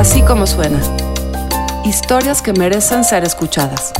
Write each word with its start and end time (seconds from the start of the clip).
Así 0.00 0.22
como 0.22 0.46
suena. 0.46 0.80
Historias 1.84 2.40
que 2.40 2.54
merecen 2.54 3.04
ser 3.04 3.22
escuchadas. 3.22 3.92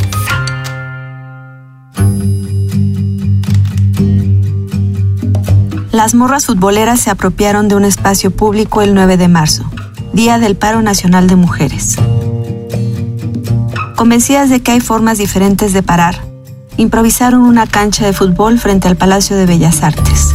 Las 5.93 6.15
morras 6.15 6.47
futboleras 6.47 7.01
se 7.01 7.11
apropiaron 7.11 7.69
de 7.69 7.75
un 7.75 7.85
espacio 7.85 8.31
público 8.31 8.81
el 8.81 8.95
9 8.95 9.19
de 9.19 9.29
marzo, 9.29 9.71
Día 10.15 10.39
del 10.39 10.57
Paro 10.57 10.81
Nacional 10.81 11.27
de 11.27 11.37
Mujeres. 11.37 11.97
Convencidas 13.95 14.49
de 14.49 14.63
que 14.63 14.71
hay 14.71 14.81
formas 14.81 15.19
diferentes 15.19 15.75
de 15.75 15.83
parar, 15.83 16.19
improvisaron 16.79 17.43
una 17.43 17.67
cancha 17.67 18.07
de 18.07 18.15
fútbol 18.15 18.59
frente 18.59 18.89
al 18.89 18.97
Palacio 18.97 19.37
de 19.37 19.45
Bellas 19.45 19.83
Artes. 19.83 20.31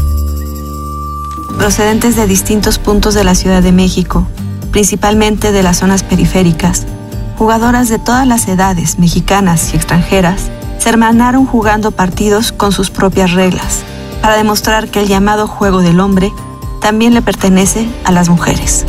Procedentes 1.57 2.15
de 2.15 2.27
distintos 2.27 2.77
puntos 2.77 3.15
de 3.15 3.23
la 3.23 3.33
Ciudad 3.33 3.63
de 3.63 3.71
México, 3.71 4.27
principalmente 4.75 5.53
de 5.53 5.63
las 5.63 5.77
zonas 5.77 6.03
periféricas, 6.03 6.85
jugadoras 7.37 7.87
de 7.87 7.97
todas 7.97 8.27
las 8.27 8.45
edades, 8.49 8.99
mexicanas 8.99 9.73
y 9.73 9.77
extranjeras, 9.77 10.51
se 10.79 10.89
hermanaron 10.89 11.45
jugando 11.45 11.91
partidos 11.91 12.51
con 12.51 12.73
sus 12.73 12.89
propias 12.89 13.31
reglas, 13.31 13.85
para 14.21 14.35
demostrar 14.35 14.89
que 14.89 14.99
el 14.99 15.07
llamado 15.07 15.47
juego 15.47 15.79
del 15.79 16.01
hombre 16.01 16.33
también 16.81 17.13
le 17.13 17.21
pertenece 17.21 17.87
a 18.03 18.11
las 18.11 18.27
mujeres. 18.27 18.85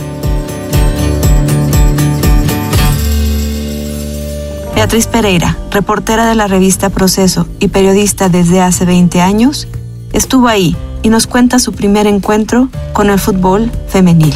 Beatriz 4.75 5.07
Pereira, 5.07 5.57
reportera 5.71 6.27
de 6.27 6.35
la 6.35 6.49
revista 6.49 6.91
Proceso 6.91 7.47
y 7.61 7.69
periodista 7.69 8.29
desde 8.29 8.61
hace 8.61 8.87
20 8.87 9.21
años, 9.21 9.69
estuvo 10.13 10.49
ahí 10.49 10.77
y 11.05 11.11
nos 11.11 11.29
cuenta 11.29 11.61
su 11.61 11.73
primer 11.73 12.09
encuentro 12.09 12.71
con 12.93 13.09
el 13.09 13.21
fútbol 13.21 13.71
femenil. 13.87 14.35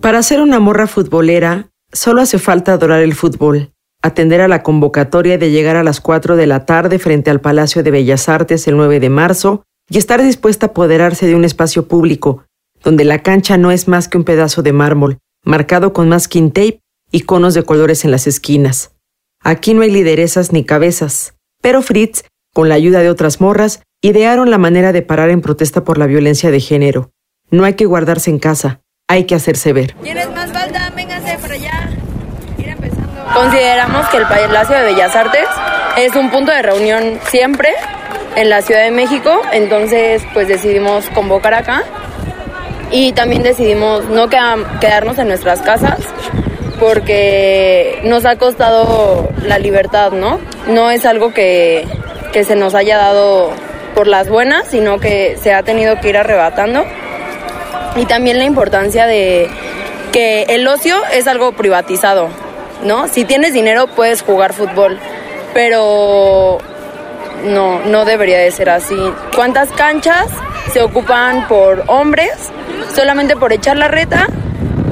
Para 0.00 0.22
ser 0.22 0.40
una 0.40 0.60
morra 0.60 0.86
futbolera, 0.86 1.68
solo 1.92 2.22
hace 2.22 2.38
falta 2.38 2.72
adorar 2.72 3.02
el 3.02 3.14
fútbol, 3.14 3.74
atender 4.00 4.40
a 4.40 4.48
la 4.48 4.62
convocatoria 4.62 5.36
de 5.36 5.50
llegar 5.50 5.76
a 5.76 5.82
las 5.82 6.00
4 6.00 6.36
de 6.36 6.46
la 6.46 6.64
tarde 6.64 6.98
frente 6.98 7.30
al 7.30 7.42
Palacio 7.42 7.82
de 7.82 7.90
Bellas 7.90 8.30
Artes 8.30 8.66
el 8.66 8.78
9 8.78 8.98
de 8.98 9.10
marzo 9.10 9.64
y 9.90 9.98
estar 9.98 10.22
dispuesta 10.22 10.66
a 10.66 10.68
apoderarse 10.70 11.26
de 11.26 11.34
un 11.34 11.44
espacio 11.44 11.86
público, 11.86 12.44
donde 12.82 13.04
la 13.04 13.22
cancha 13.22 13.58
no 13.58 13.70
es 13.70 13.88
más 13.88 14.08
que 14.08 14.16
un 14.16 14.24
pedazo 14.24 14.62
de 14.62 14.72
mármol, 14.72 15.18
marcado 15.44 15.92
con 15.92 16.08
masking 16.08 16.50
tape 16.50 16.80
y 17.12 17.20
conos 17.20 17.52
de 17.52 17.64
colores 17.64 18.06
en 18.06 18.10
las 18.10 18.26
esquinas. 18.26 18.92
Aquí 19.42 19.74
no 19.74 19.82
hay 19.82 19.90
lideresas 19.90 20.50
ni 20.50 20.64
cabezas, 20.64 21.34
pero 21.60 21.82
Fritz, 21.82 22.24
con 22.54 22.70
la 22.70 22.74
ayuda 22.74 23.00
de 23.00 23.10
otras 23.10 23.42
morras, 23.42 23.82
idearon 24.00 24.50
la 24.50 24.56
manera 24.56 24.92
de 24.92 25.02
parar 25.02 25.28
en 25.28 25.42
protesta 25.42 25.84
por 25.84 25.98
la 25.98 26.06
violencia 26.06 26.50
de 26.50 26.60
género. 26.60 27.10
No 27.50 27.64
hay 27.64 27.74
que 27.74 27.84
guardarse 27.84 28.30
en 28.30 28.38
casa, 28.38 28.80
hay 29.10 29.24
que 29.24 29.34
hacerse 29.34 29.72
ver. 29.72 29.92
¿Tienes 30.04 30.30
más 30.30 30.52
falta? 30.52 30.88
Véngase 30.94 31.36
para 31.38 31.54
allá. 31.54 31.90
Consideramos 33.34 34.08
que 34.08 34.18
el 34.18 34.22
Palacio 34.26 34.76
de 34.76 34.82
Bellas 34.84 35.16
Artes 35.16 35.48
es 35.96 36.14
un 36.14 36.30
punto 36.30 36.52
de 36.52 36.62
reunión 36.62 37.18
siempre 37.28 37.70
en 38.36 38.48
la 38.48 38.62
Ciudad 38.62 38.82
de 38.84 38.92
México, 38.92 39.42
entonces 39.52 40.22
pues 40.32 40.46
decidimos 40.46 41.08
convocar 41.10 41.54
acá 41.54 41.82
y 42.92 43.12
también 43.12 43.42
decidimos 43.42 44.04
no 44.04 44.28
quedarnos 44.28 45.18
en 45.18 45.26
nuestras 45.26 45.60
casas 45.60 45.98
porque 46.78 48.00
nos 48.04 48.24
ha 48.26 48.36
costado 48.36 49.28
la 49.44 49.58
libertad, 49.58 50.12
¿no? 50.12 50.38
No 50.68 50.88
es 50.92 51.04
algo 51.04 51.34
que, 51.34 51.84
que 52.32 52.44
se 52.44 52.54
nos 52.54 52.76
haya 52.76 52.96
dado 52.96 53.50
por 53.96 54.06
las 54.06 54.28
buenas, 54.28 54.68
sino 54.68 55.00
que 55.00 55.36
se 55.36 55.52
ha 55.52 55.64
tenido 55.64 56.00
que 56.00 56.10
ir 56.10 56.16
arrebatando. 56.16 56.84
Y 57.96 58.06
también 58.06 58.38
la 58.38 58.44
importancia 58.44 59.06
de 59.06 59.50
que 60.12 60.42
el 60.48 60.66
ocio 60.66 60.96
es 61.12 61.26
algo 61.26 61.52
privatizado, 61.52 62.28
¿no? 62.84 63.08
Si 63.08 63.24
tienes 63.24 63.52
dinero 63.52 63.86
puedes 63.88 64.22
jugar 64.22 64.52
fútbol, 64.52 64.98
pero 65.54 66.58
no, 67.44 67.80
no 67.84 68.04
debería 68.04 68.38
de 68.38 68.50
ser 68.50 68.70
así. 68.70 68.96
¿Cuántas 69.34 69.70
canchas 69.70 70.26
se 70.72 70.82
ocupan 70.82 71.46
por 71.48 71.84
hombres 71.86 72.30
solamente 72.94 73.36
por 73.36 73.52
echar 73.52 73.76
la 73.76 73.88
reta? 73.88 74.28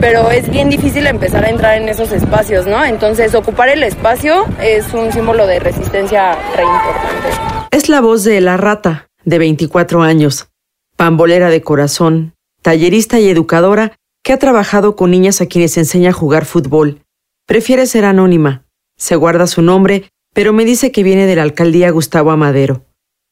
Pero 0.00 0.30
es 0.30 0.48
bien 0.48 0.70
difícil 0.70 1.06
empezar 1.08 1.44
a 1.44 1.48
entrar 1.48 1.76
en 1.76 1.88
esos 1.88 2.12
espacios, 2.12 2.66
¿no? 2.66 2.84
Entonces, 2.84 3.34
ocupar 3.34 3.68
el 3.68 3.82
espacio 3.82 4.44
es 4.60 4.94
un 4.94 5.12
símbolo 5.12 5.46
de 5.46 5.58
resistencia 5.58 6.36
re 6.56 6.62
importante. 6.62 7.68
Es 7.72 7.88
la 7.88 8.00
voz 8.00 8.22
de 8.22 8.40
La 8.40 8.56
Rata, 8.56 9.08
de 9.24 9.38
24 9.40 10.02
años, 10.02 10.48
pambolera 10.96 11.50
de 11.50 11.62
corazón, 11.62 12.34
tallerista 12.62 13.20
y 13.20 13.28
educadora 13.28 13.96
que 14.22 14.32
ha 14.32 14.38
trabajado 14.38 14.96
con 14.96 15.10
niñas 15.10 15.40
a 15.40 15.46
quienes 15.46 15.76
enseña 15.76 16.10
a 16.10 16.14
jugar 16.14 16.44
fútbol. 16.44 17.00
Prefiere 17.46 17.86
ser 17.86 18.04
anónima, 18.04 18.64
se 18.96 19.16
guarda 19.16 19.46
su 19.46 19.62
nombre 19.62 20.10
pero 20.38 20.52
me 20.52 20.64
dice 20.64 20.92
que 20.92 21.02
viene 21.02 21.26
de 21.26 21.34
la 21.34 21.42
alcaldía 21.42 21.90
Gustavo 21.90 22.30
Amadero. 22.30 22.84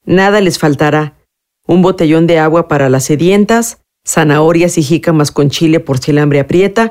Nada 0.04 0.40
les 0.40 0.58
faltará. 0.58 1.14
Un 1.64 1.80
botellón 1.80 2.26
de 2.26 2.40
agua 2.40 2.66
para 2.66 2.88
las 2.88 3.04
sedientas, 3.04 3.78
zanahorias 4.04 4.76
y 4.76 4.82
jícamas 4.82 5.30
con 5.30 5.48
chile 5.48 5.78
por 5.78 5.98
si 5.98 6.10
el 6.10 6.18
hambre 6.18 6.40
aprieta, 6.40 6.90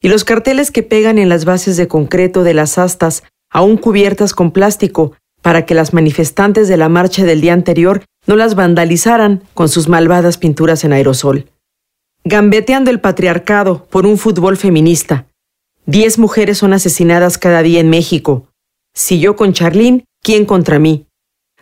y 0.00 0.08
los 0.08 0.24
carteles 0.24 0.72
que 0.72 0.82
pegan 0.82 1.16
en 1.18 1.28
las 1.28 1.44
bases 1.44 1.76
de 1.76 1.86
concreto 1.86 2.42
de 2.42 2.54
las 2.54 2.76
astas, 2.76 3.22
aún 3.50 3.76
cubiertas 3.76 4.34
con 4.34 4.50
plástico, 4.50 5.12
para 5.42 5.64
que 5.64 5.74
las 5.74 5.92
manifestantes 5.92 6.66
de 6.66 6.76
la 6.76 6.88
marcha 6.88 7.24
del 7.24 7.40
día 7.40 7.52
anterior 7.52 8.02
no 8.26 8.34
las 8.34 8.56
vandalizaran 8.56 9.44
con 9.54 9.68
sus 9.68 9.88
malvadas 9.88 10.38
pinturas 10.38 10.82
en 10.82 10.92
aerosol. 10.92 11.50
Gambeteando 12.24 12.92
el 12.92 13.00
patriarcado 13.00 13.84
por 13.86 14.06
un 14.06 14.16
fútbol 14.16 14.56
feminista. 14.56 15.26
Diez 15.86 16.20
mujeres 16.20 16.58
son 16.58 16.72
asesinadas 16.72 17.36
cada 17.36 17.62
día 17.62 17.80
en 17.80 17.90
México. 17.90 18.46
Si 18.94 19.18
yo 19.18 19.34
con 19.34 19.52
Charlín, 19.52 20.04
¿quién 20.22 20.44
contra 20.44 20.78
mí? 20.78 21.08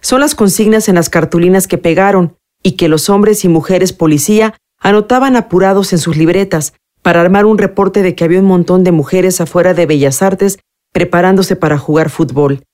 Son 0.03 0.21
las 0.21 0.35
consignas 0.35 0.91
en 0.91 0.97
las 0.97 1.09
cartulinas 1.09 1.67
que 1.67 1.79
pegaron 1.79 2.37
y 2.63 2.73
que 2.73 2.89
los 2.89 3.09
hombres 3.09 3.43
y 3.47 3.49
mujeres 3.49 3.95
policía 3.95 4.55
anotaban 4.79 5.35
apurados 5.35 5.95
en 5.95 5.99
sus 5.99 6.19
libretas 6.19 6.75
para 7.01 7.23
armar 7.23 7.47
un 7.47 7.57
reporte 7.57 8.03
de 8.03 8.15
que 8.15 8.25
había 8.25 8.41
un 8.41 8.45
montón 8.45 8.85
de 8.85 8.93
mujeres 8.93 9.41
afuera 9.41 9.73
de 9.73 9.87
Bellas 9.87 10.21
Artes 10.21 10.59
preparándose 10.93 11.57
para 11.57 11.79
jugar 11.79 12.11
fútbol. 12.11 12.65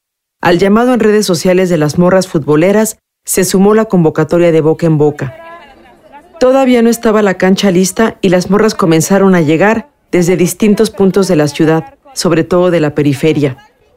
Al 0.43 0.59
llamado 0.59 0.93
en 0.93 0.99
redes 0.99 1.25
sociales 1.25 1.69
de 1.69 1.77
las 1.77 1.99
morras 1.99 2.27
futboleras 2.27 2.99
se 3.25 3.45
sumó 3.45 3.75
la 3.75 3.85
convocatoria 3.85 4.51
de 4.51 4.61
boca 4.61 4.87
en 4.87 4.99
boca. 4.99 5.46
Todavía 6.41 6.83
no 6.83 6.91
estaba 6.91 7.23
la 7.23 7.35
cancha 7.35 7.71
lista 7.71 8.19
y 8.21 8.29
las 8.29 8.51
morras 8.51 8.75
comenzaron 8.75 9.35
a 9.35 9.41
llegar 9.41 9.91
desde 10.13 10.37
distintos 10.37 10.91
puntos 10.91 11.29
de 11.29 11.37
la 11.37 11.49
ciudad, 11.49 11.95
sobre 12.15 12.45
todo 12.45 12.71
de 12.71 12.81
la 12.81 12.95
periferia 12.95 13.57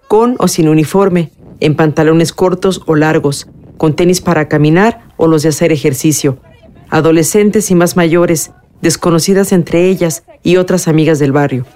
con 0.09 0.37
o 0.39 0.47
sin 0.47 0.67
uniforme, 0.67 1.29
en 1.59 1.75
pantalones 1.75 2.33
cortos 2.33 2.81
o 2.87 2.95
largos, 2.95 3.47
con 3.77 3.95
tenis 3.95 4.21
para 4.21 4.49
caminar 4.49 5.07
o 5.17 5.27
los 5.27 5.43
de 5.43 5.49
hacer 5.49 5.71
ejercicio, 5.71 6.39
adolescentes 6.89 7.69
y 7.69 7.75
más 7.75 7.95
mayores, 7.95 8.51
desconocidas 8.81 9.51
entre 9.51 9.85
ellas 9.85 10.23
y 10.41 10.57
otras 10.57 10.87
amigas 10.87 11.19
del 11.19 11.31
barrio. 11.31 11.67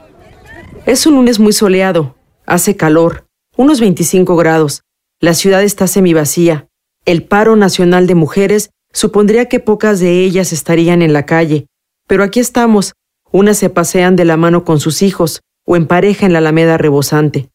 Es 0.87 1.05
un 1.05 1.13
lunes 1.13 1.39
muy 1.39 1.53
soleado, 1.53 2.15
hace 2.47 2.75
calor, 2.75 3.27
unos 3.55 3.79
25 3.79 4.35
grados, 4.35 4.81
la 5.19 5.35
ciudad 5.35 5.61
está 5.61 5.85
semivacía, 5.85 6.67
el 7.05 7.23
paro 7.23 7.55
nacional 7.55 8.07
de 8.07 8.15
mujeres 8.15 8.71
supondría 8.93 9.49
que 9.49 9.59
pocas 9.59 9.99
de 9.99 10.23
ellas 10.23 10.53
estarían 10.53 11.01
en 11.01 11.11
la 11.11 11.25
calle, 11.25 11.67
pero 12.07 12.23
aquí 12.23 12.39
estamos, 12.39 12.93
unas 13.31 13.57
se 13.57 13.69
pasean 13.69 14.15
de 14.15 14.25
la 14.25 14.37
mano 14.37 14.63
con 14.63 14.79
sus 14.79 15.01
hijos 15.01 15.41
o 15.65 15.75
en 15.75 15.87
pareja 15.87 16.25
en 16.25 16.33
la 16.33 16.39
alameda 16.39 16.77
rebosante. 16.77 17.49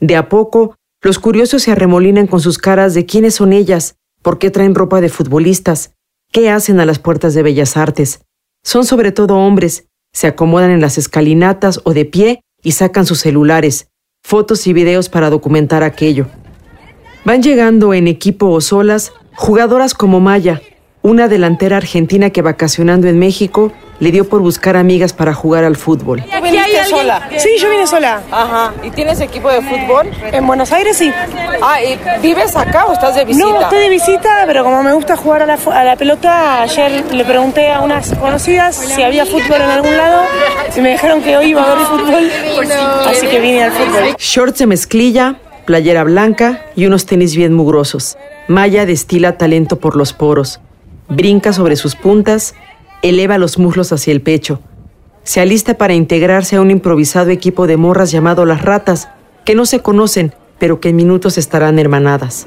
De 0.00 0.16
a 0.16 0.28
poco, 0.28 0.76
los 1.02 1.18
curiosos 1.18 1.62
se 1.62 1.72
arremolinan 1.72 2.26
con 2.26 2.40
sus 2.40 2.58
caras 2.58 2.94
de 2.94 3.04
quiénes 3.06 3.34
son 3.34 3.52
ellas, 3.52 3.96
por 4.22 4.38
qué 4.38 4.50
traen 4.50 4.74
ropa 4.74 5.00
de 5.00 5.08
futbolistas, 5.08 5.92
qué 6.32 6.50
hacen 6.50 6.80
a 6.80 6.86
las 6.86 6.98
puertas 6.98 7.34
de 7.34 7.42
Bellas 7.42 7.76
Artes. 7.76 8.22
Son 8.64 8.84
sobre 8.84 9.12
todo 9.12 9.36
hombres, 9.36 9.86
se 10.12 10.26
acomodan 10.26 10.70
en 10.70 10.80
las 10.80 10.98
escalinatas 10.98 11.80
o 11.84 11.92
de 11.92 12.04
pie 12.04 12.40
y 12.62 12.72
sacan 12.72 13.06
sus 13.06 13.20
celulares, 13.20 13.88
fotos 14.22 14.66
y 14.66 14.72
videos 14.72 15.08
para 15.08 15.30
documentar 15.30 15.82
aquello. 15.82 16.26
Van 17.24 17.42
llegando 17.42 17.94
en 17.94 18.08
equipo 18.08 18.48
o 18.50 18.60
solas 18.60 19.12
jugadoras 19.34 19.94
como 19.94 20.18
Maya, 20.18 20.62
una 21.02 21.28
delantera 21.28 21.76
argentina 21.76 22.30
que 22.30 22.42
vacacionando 22.42 23.08
en 23.08 23.18
México 23.18 23.72
le 24.00 24.12
dio 24.12 24.28
por 24.28 24.40
buscar 24.40 24.76
amigas 24.76 25.12
para 25.12 25.34
jugar 25.34 25.64
al 25.64 25.76
fútbol. 25.76 26.22
¿Tú 26.22 26.42
viniste 26.42 26.84
sola? 26.84 27.28
Sí, 27.36 27.50
yo 27.60 27.68
vine 27.70 27.86
sola. 27.86 28.20
Ajá. 28.30 28.72
¿Y 28.84 28.90
tienes 28.90 29.20
equipo 29.20 29.50
de 29.50 29.60
fútbol? 29.60 30.08
En 30.32 30.46
Buenos 30.46 30.72
Aires 30.72 30.96
sí. 30.96 31.10
Ah, 31.60 31.82
¿y 31.82 31.98
vives 32.22 32.54
acá 32.56 32.86
o 32.86 32.92
estás 32.92 33.16
de 33.16 33.24
visita? 33.24 33.44
No, 33.44 33.60
estoy 33.60 33.80
de 33.80 33.88
visita, 33.88 34.44
pero 34.46 34.62
como 34.62 34.82
me 34.82 34.92
gusta 34.92 35.16
jugar 35.16 35.42
a 35.42 35.46
la, 35.46 35.58
a 35.72 35.84
la 35.84 35.96
pelota, 35.96 36.62
ayer 36.62 37.04
le 37.12 37.24
pregunté 37.24 37.72
a 37.72 37.80
unas 37.80 38.14
conocidas 38.14 38.76
si 38.76 39.02
había 39.02 39.26
fútbol 39.26 39.56
en 39.56 39.70
algún 39.70 39.96
lado 39.96 40.22
y 40.76 40.80
me 40.80 40.90
dijeron 40.92 41.20
que 41.22 41.36
hoy 41.36 41.46
iba 41.46 41.62
a 41.62 41.72
haber 41.72 41.86
fútbol. 41.86 42.30
Así 43.06 43.26
que 43.26 43.40
vine 43.40 43.64
al 43.64 43.72
fútbol. 43.72 44.14
Shorts 44.18 44.58
de 44.58 44.66
mezclilla, 44.66 45.36
playera 45.64 46.04
blanca 46.04 46.62
y 46.76 46.86
unos 46.86 47.06
tenis 47.06 47.34
bien 47.34 47.52
mugrosos. 47.52 48.16
Maya 48.46 48.86
destila 48.86 49.36
talento 49.36 49.80
por 49.80 49.96
los 49.96 50.12
poros. 50.12 50.60
Brinca 51.08 51.52
sobre 51.52 51.76
sus 51.76 51.96
puntas, 51.96 52.54
eleva 53.02 53.38
los 53.38 53.58
muslos 53.58 53.92
hacia 53.92 54.12
el 54.12 54.20
pecho. 54.20 54.60
Se 55.22 55.40
alista 55.40 55.74
para 55.74 55.94
integrarse 55.94 56.56
a 56.56 56.60
un 56.60 56.70
improvisado 56.70 57.30
equipo 57.30 57.66
de 57.66 57.76
morras 57.76 58.10
llamado 58.10 58.44
Las 58.44 58.62
Ratas, 58.62 59.08
que 59.44 59.54
no 59.54 59.66
se 59.66 59.80
conocen, 59.80 60.34
pero 60.58 60.80
que 60.80 60.90
en 60.90 60.96
minutos 60.96 61.38
estarán 61.38 61.78
hermanadas. 61.78 62.46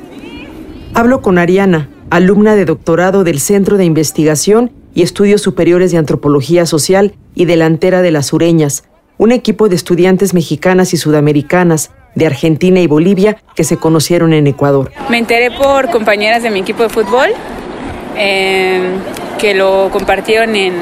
Hablo 0.94 1.22
con 1.22 1.38
Ariana, 1.38 1.90
alumna 2.10 2.56
de 2.56 2.66
doctorado 2.66 3.24
del 3.24 3.40
Centro 3.40 3.78
de 3.78 3.86
Investigación 3.86 4.72
y 4.94 5.04
Estudios 5.04 5.42
Superiores 5.42 5.92
de 5.92 5.98
Antropología 5.98 6.66
Social 6.66 7.16
y 7.34 7.46
delantera 7.46 8.02
de 8.02 8.12
las 8.12 8.28
Sureñas, 8.28 8.84
un 9.18 9.32
equipo 9.32 9.70
de 9.70 9.76
estudiantes 9.76 10.34
mexicanas 10.34 10.94
y 10.94 10.98
sudamericanas 10.98 11.92
de 12.16 12.26
Argentina 12.26 12.80
y 12.82 12.88
Bolivia 12.88 13.38
que 13.56 13.64
se 13.64 13.78
conocieron 13.78 14.34
en 14.34 14.48
Ecuador. 14.48 14.92
Me 15.10 15.18
enteré 15.18 15.50
por 15.52 15.90
compañeras 15.90 16.44
de 16.44 16.50
mi 16.50 16.60
equipo 16.60 16.84
de 16.84 16.90
fútbol 16.90 17.30
eh, 18.18 18.82
que 19.40 19.54
lo 19.54 19.90
compartieron 19.92 20.56
en, 20.56 20.74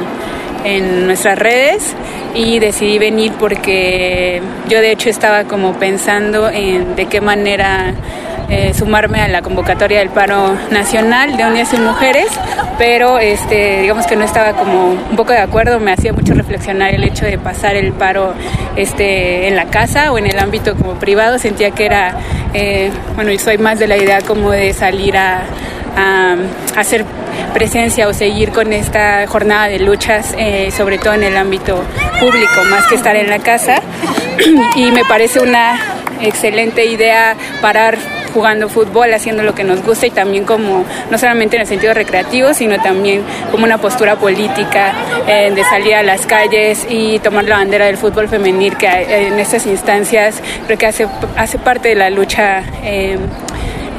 en 0.64 1.08
nuestras 1.08 1.38
redes 1.38 1.96
y 2.36 2.60
decidí 2.60 3.00
venir 3.00 3.32
porque 3.40 4.42
yo 4.68 4.82
de 4.82 4.92
hecho 4.92 5.10
estaba 5.10 5.46
como 5.46 5.74
pensando 5.74 6.50
en 6.50 6.96
de 6.96 7.08
qué 7.08 7.22
manera 7.22 7.96
eh, 8.50 8.74
sumarme 8.74 9.22
a 9.22 9.28
la 9.28 9.44
convocatoria 9.44 10.00
del 10.00 10.10
paro 10.10 10.58
nacional 10.72 11.38
de 11.38 11.46
Unidas 11.46 11.72
y 11.72 11.78
Mujeres, 11.78 12.28
pero 12.80 13.20
este, 13.20 13.82
digamos 13.82 14.08
que 14.08 14.16
no 14.16 14.24
estaba 14.24 14.54
como 14.54 14.90
un 14.90 15.16
poco 15.16 15.34
de 15.34 15.38
acuerdo, 15.38 15.80
me 15.80 15.92
hacía 15.92 16.14
mucho 16.14 16.34
reflexionar 16.34 16.96
el 16.96 17.04
hecho 17.04 17.26
de 17.26 17.38
pasar 17.38 17.76
el 17.76 17.94
paro 17.94 18.34
este, 18.76 19.48
en 19.48 19.56
la 19.56 19.66
casa 19.66 20.12
o 20.12 20.18
en 20.18 20.26
el 20.26 20.40
ámbito 20.40 20.76
como 20.76 20.96
privado, 20.96 21.38
sentía 21.38 21.70
que 21.70 21.86
era, 21.86 22.16
eh, 22.56 22.90
bueno, 23.14 23.32
y 23.32 23.38
soy 23.38 23.60
más 23.60 23.78
de 23.78 23.88
la 23.88 23.98
idea 23.98 24.22
como 24.22 24.50
de 24.50 24.74
salir 24.74 25.16
a, 25.16 25.44
a, 25.96 26.36
hacer 26.76 27.06
presencia 27.54 28.08
o 28.08 28.14
seguir 28.14 28.52
con 28.52 28.74
esta 28.74 29.26
jornada 29.28 29.68
de 29.68 29.80
luchas, 29.80 30.36
eh, 30.38 30.72
sobre 30.72 30.98
todo 30.98 31.14
en 31.14 31.24
el 31.24 31.38
ámbito 31.38 31.84
público, 32.20 32.64
más 32.70 32.88
que 32.88 32.96
estar 32.96 33.16
en 33.16 33.30
la 33.30 33.40
casa. 33.40 33.82
y 34.76 34.92
me 34.92 35.04
parece 35.06 35.40
una 35.40 35.80
excelente 36.22 36.86
idea 36.86 37.36
parar 37.62 37.98
jugando 38.34 38.70
fútbol, 38.70 39.14
haciendo 39.14 39.44
lo 39.44 39.56
que 39.56 39.64
nos 39.64 39.84
gusta 39.84 40.08
y 40.08 40.12
también 40.12 40.46
como, 40.46 40.86
no 41.10 41.18
solamente 41.18 41.56
en 41.56 41.64
el 41.64 41.68
sentido 41.68 41.94
recreativo, 41.94 42.54
sino 42.54 42.80
también 42.82 43.24
como 43.52 43.66
una 43.66 43.78
postura 43.78 44.16
política 44.16 44.94
eh, 45.28 45.52
de 45.54 45.64
salir 45.64 45.96
a 45.96 46.04
las 46.04 46.26
calles 46.26 46.86
y 46.90 47.20
tomar 47.20 47.46
la 47.46 47.58
bandera 47.58 47.86
del 47.86 47.98
fútbol 47.98 48.28
femenil 48.28 48.78
que 48.78 48.88
en 48.88 49.40
estas 49.40 49.66
instancias 49.66 50.42
creo 50.66 50.78
que 50.78 50.86
hace, 50.86 51.08
hace 51.36 51.58
parte 51.58 51.90
de 51.90 51.96
la 51.96 52.10
lucha 52.10 52.64
eh, 52.84 53.18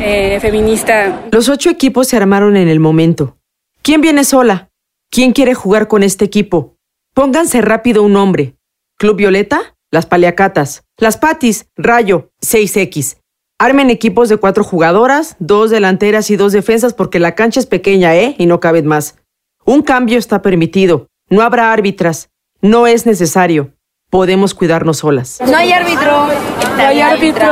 eh, 0.00 0.38
feminista. 0.40 1.28
Los 1.30 1.48
ocho 1.48 1.70
equipos 1.70 2.08
se 2.08 2.16
armaron 2.16 2.56
en 2.56 2.68
el 2.68 2.80
momento. 2.80 3.36
¿Quién 3.82 4.00
viene 4.00 4.24
sola? 4.24 4.70
¿Quién 5.10 5.32
quiere 5.32 5.54
jugar 5.54 5.88
con 5.88 6.02
este 6.02 6.24
equipo? 6.24 6.76
Pónganse 7.14 7.60
rápido 7.60 8.02
un 8.02 8.12
nombre. 8.12 8.56
Club 8.98 9.16
Violeta, 9.16 9.74
las 9.90 10.06
Paliacatas. 10.06 10.84
Las 10.98 11.16
Patis, 11.16 11.66
Rayo, 11.76 12.30
6X. 12.42 13.16
Armen 13.58 13.90
equipos 13.90 14.28
de 14.28 14.38
cuatro 14.38 14.64
jugadoras, 14.64 15.36
dos 15.38 15.70
delanteras 15.70 16.30
y 16.30 16.36
dos 16.36 16.52
defensas 16.52 16.94
porque 16.94 17.18
la 17.18 17.34
cancha 17.34 17.60
es 17.60 17.66
pequeña, 17.66 18.16
¿eh? 18.16 18.34
Y 18.38 18.46
no 18.46 18.60
caben 18.60 18.86
más. 18.86 19.16
Un 19.64 19.82
cambio 19.82 20.18
está 20.18 20.40
permitido. 20.40 21.08
No 21.28 21.42
habrá 21.42 21.72
árbitras. 21.72 22.30
No 22.62 22.86
es 22.86 23.06
necesario. 23.06 23.72
Podemos 24.10 24.54
cuidarnos 24.54 24.98
solas. 24.98 25.40
No 25.46 25.56
hay 25.56 25.72
árbitro. 25.72 26.28
No 26.76 26.82
hay 26.86 27.00
árbitro. 27.00 27.48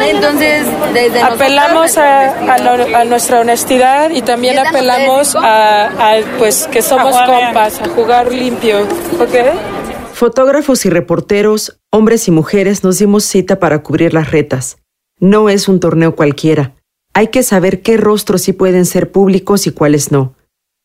Entonces, 0.00 0.66
desde 0.92 1.22
Apelamos 1.22 1.96
a, 1.98 2.54
a 2.54 3.04
nuestra 3.04 3.40
honestidad 3.40 4.10
y 4.10 4.22
también 4.22 4.54
¿Y 4.54 4.56
están 4.58 4.74
apelamos 4.74 5.36
a, 5.36 5.86
a, 5.86 6.20
pues 6.38 6.68
que 6.70 6.82
somos 6.82 7.14
compas, 7.26 7.80
a 7.80 7.88
jugar 7.88 8.32
limpio. 8.32 8.82
¿Ok? 9.20 9.34
Fotógrafos 10.14 10.86
y 10.86 10.90
reporteros, 10.90 11.78
hombres 11.90 12.28
y 12.28 12.30
mujeres, 12.30 12.84
nos 12.84 12.98
dimos 12.98 13.24
cita 13.24 13.58
para 13.58 13.82
cubrir 13.82 14.14
las 14.14 14.30
retas. 14.30 14.78
No 15.18 15.48
es 15.48 15.68
un 15.68 15.80
torneo 15.80 16.14
cualquiera. 16.14 16.72
Hay 17.12 17.28
que 17.28 17.42
saber 17.42 17.82
qué 17.82 17.96
rostros 17.96 18.42
sí 18.42 18.52
pueden 18.52 18.86
ser 18.86 19.10
públicos 19.10 19.66
y 19.66 19.72
cuáles 19.72 20.12
no. 20.12 20.34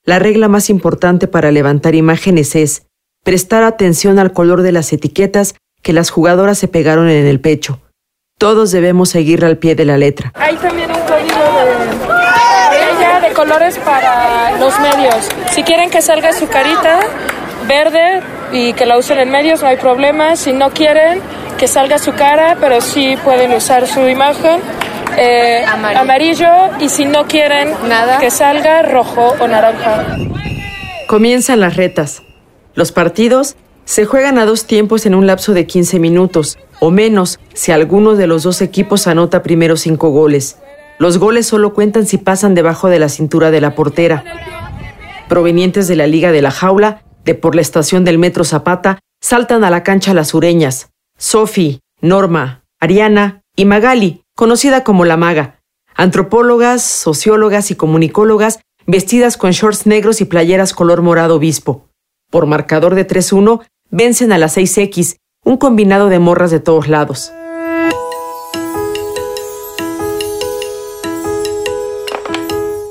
La 0.04 0.20
regla 0.20 0.48
más 0.48 0.70
importante 0.70 1.28
para 1.28 1.52
levantar 1.52 1.96
imágenes 1.96 2.56
es 2.56 2.88
prestar 3.24 3.64
atención 3.64 4.20
al 4.20 4.34
color 4.34 4.62
de 4.62 4.72
las 4.72 4.92
etiquetas 4.94 5.56
que 5.82 5.94
las 5.94 6.10
jugadoras 6.10 6.58
se 6.58 6.68
pegaron 6.68 7.10
en 7.10 7.26
el 7.26 7.40
pecho. 7.40 7.80
Todos 8.38 8.72
debemos 8.72 9.10
seguirla 9.10 9.48
al 9.48 9.58
pie 9.58 9.76
de 9.76 9.86
la 9.86 9.98
letra. 9.98 10.32
Hay 10.36 10.56
también 10.58 10.90
un 10.90 11.02
código 11.02 11.40
de, 12.72 13.02
ella 13.02 13.20
de 13.20 13.34
colores 13.34 13.78
para 13.80 14.58
los 14.58 14.80
medios. 14.80 15.16
Si 15.52 15.64
quieren 15.64 15.90
que 15.90 16.02
salga 16.02 16.32
su 16.34 16.48
carita 16.48 17.00
verde 17.68 18.22
y 18.54 18.74
que 18.74 18.86
la 18.86 18.98
usen 18.98 19.20
en 19.20 19.30
medios, 19.30 19.62
no 19.62 19.68
hay 19.68 19.78
problema. 19.78 20.36
Si 20.36 20.54
no 20.54 20.70
quieren 20.72 21.20
que 21.58 21.68
salga 21.68 21.98
su 22.00 22.14
cara, 22.14 22.56
pero 22.62 22.80
sí 22.82 23.18
pueden 23.24 23.52
usar 23.54 23.88
su 23.88 24.08
imagen. 24.08 24.62
eh, 25.18 25.66
Amarillo. 25.68 26.00
amarillo 26.00 26.48
y 26.80 26.88
si 26.90 27.04
no 27.06 27.26
quieren 27.28 27.74
Nada. 27.90 28.20
que 28.20 28.32
salga 28.32 28.82
rojo 28.84 29.36
o 29.40 29.48
naranja. 29.48 30.06
Comienzan 31.08 31.60
las 31.60 31.76
retas. 31.76 32.22
Los 32.76 32.92
partidos 32.94 33.56
se 33.90 34.06
juegan 34.06 34.38
a 34.38 34.46
dos 34.46 34.66
tiempos 34.66 35.08
en 35.08 35.16
un 35.16 35.26
lapso 35.26 35.56
de 35.56 35.66
15 35.66 35.98
minutos, 35.98 36.60
o 36.80 36.92
menos 36.92 37.40
si 37.56 37.72
alguno 37.72 38.16
de 38.16 38.28
los 38.28 38.44
dos 38.44 38.62
equipos 38.62 39.08
anota 39.08 39.42
primero 39.42 39.78
cinco 39.78 40.10
goles. 40.12 40.60
Los 41.00 41.18
goles 41.18 41.48
solo 41.48 41.74
cuentan 41.74 42.06
si 42.06 42.20
pasan 42.20 42.54
debajo 42.54 42.88
de 42.90 43.00
la 43.00 43.10
cintura 43.10 43.50
de 43.50 43.62
la 43.62 43.74
portera. 43.74 44.24
Provenientes 45.28 45.88
de 45.88 45.96
la 45.96 46.06
Liga 46.06 46.32
de 46.32 46.44
la 46.44 46.52
Jaula, 46.52 47.02
de 47.26 47.34
por 47.34 47.56
la 47.56 47.62
estación 47.62 48.06
del 48.06 48.20
Metro 48.20 48.44
Zapata, 48.44 49.00
saltan 49.22 49.64
a 49.64 49.72
la 49.72 49.82
cancha 49.82 50.14
las 50.14 50.28
sureñas. 50.28 50.92
Sofi, 51.18 51.80
Norma, 52.00 52.66
Ariana 52.80 53.42
y 53.56 53.66
Magali, 53.66 54.22
conocida 54.36 54.84
como 54.84 55.04
la 55.04 55.18
maga. 55.18 55.62
Antropólogas, 55.96 56.84
sociólogas 56.84 57.72
y 57.72 57.76
comunicólogas 57.76 58.60
vestidas 58.86 59.36
con 59.36 59.50
shorts 59.50 59.88
negros 59.88 60.22
y 60.22 60.26
playeras 60.26 60.74
color 60.74 61.02
morado 61.02 61.38
obispo. 61.38 61.88
Por 62.30 62.46
marcador 62.46 62.94
de 62.94 63.08
3-1, 63.08 63.62
vencen 63.92 64.32
a 64.32 64.38
las 64.38 64.58
6X, 64.58 65.18
un 65.44 65.58
combinado 65.58 66.10
de 66.10 66.20
morras 66.20 66.52
de 66.52 66.60
todos 66.60 66.88
lados. 66.88 67.32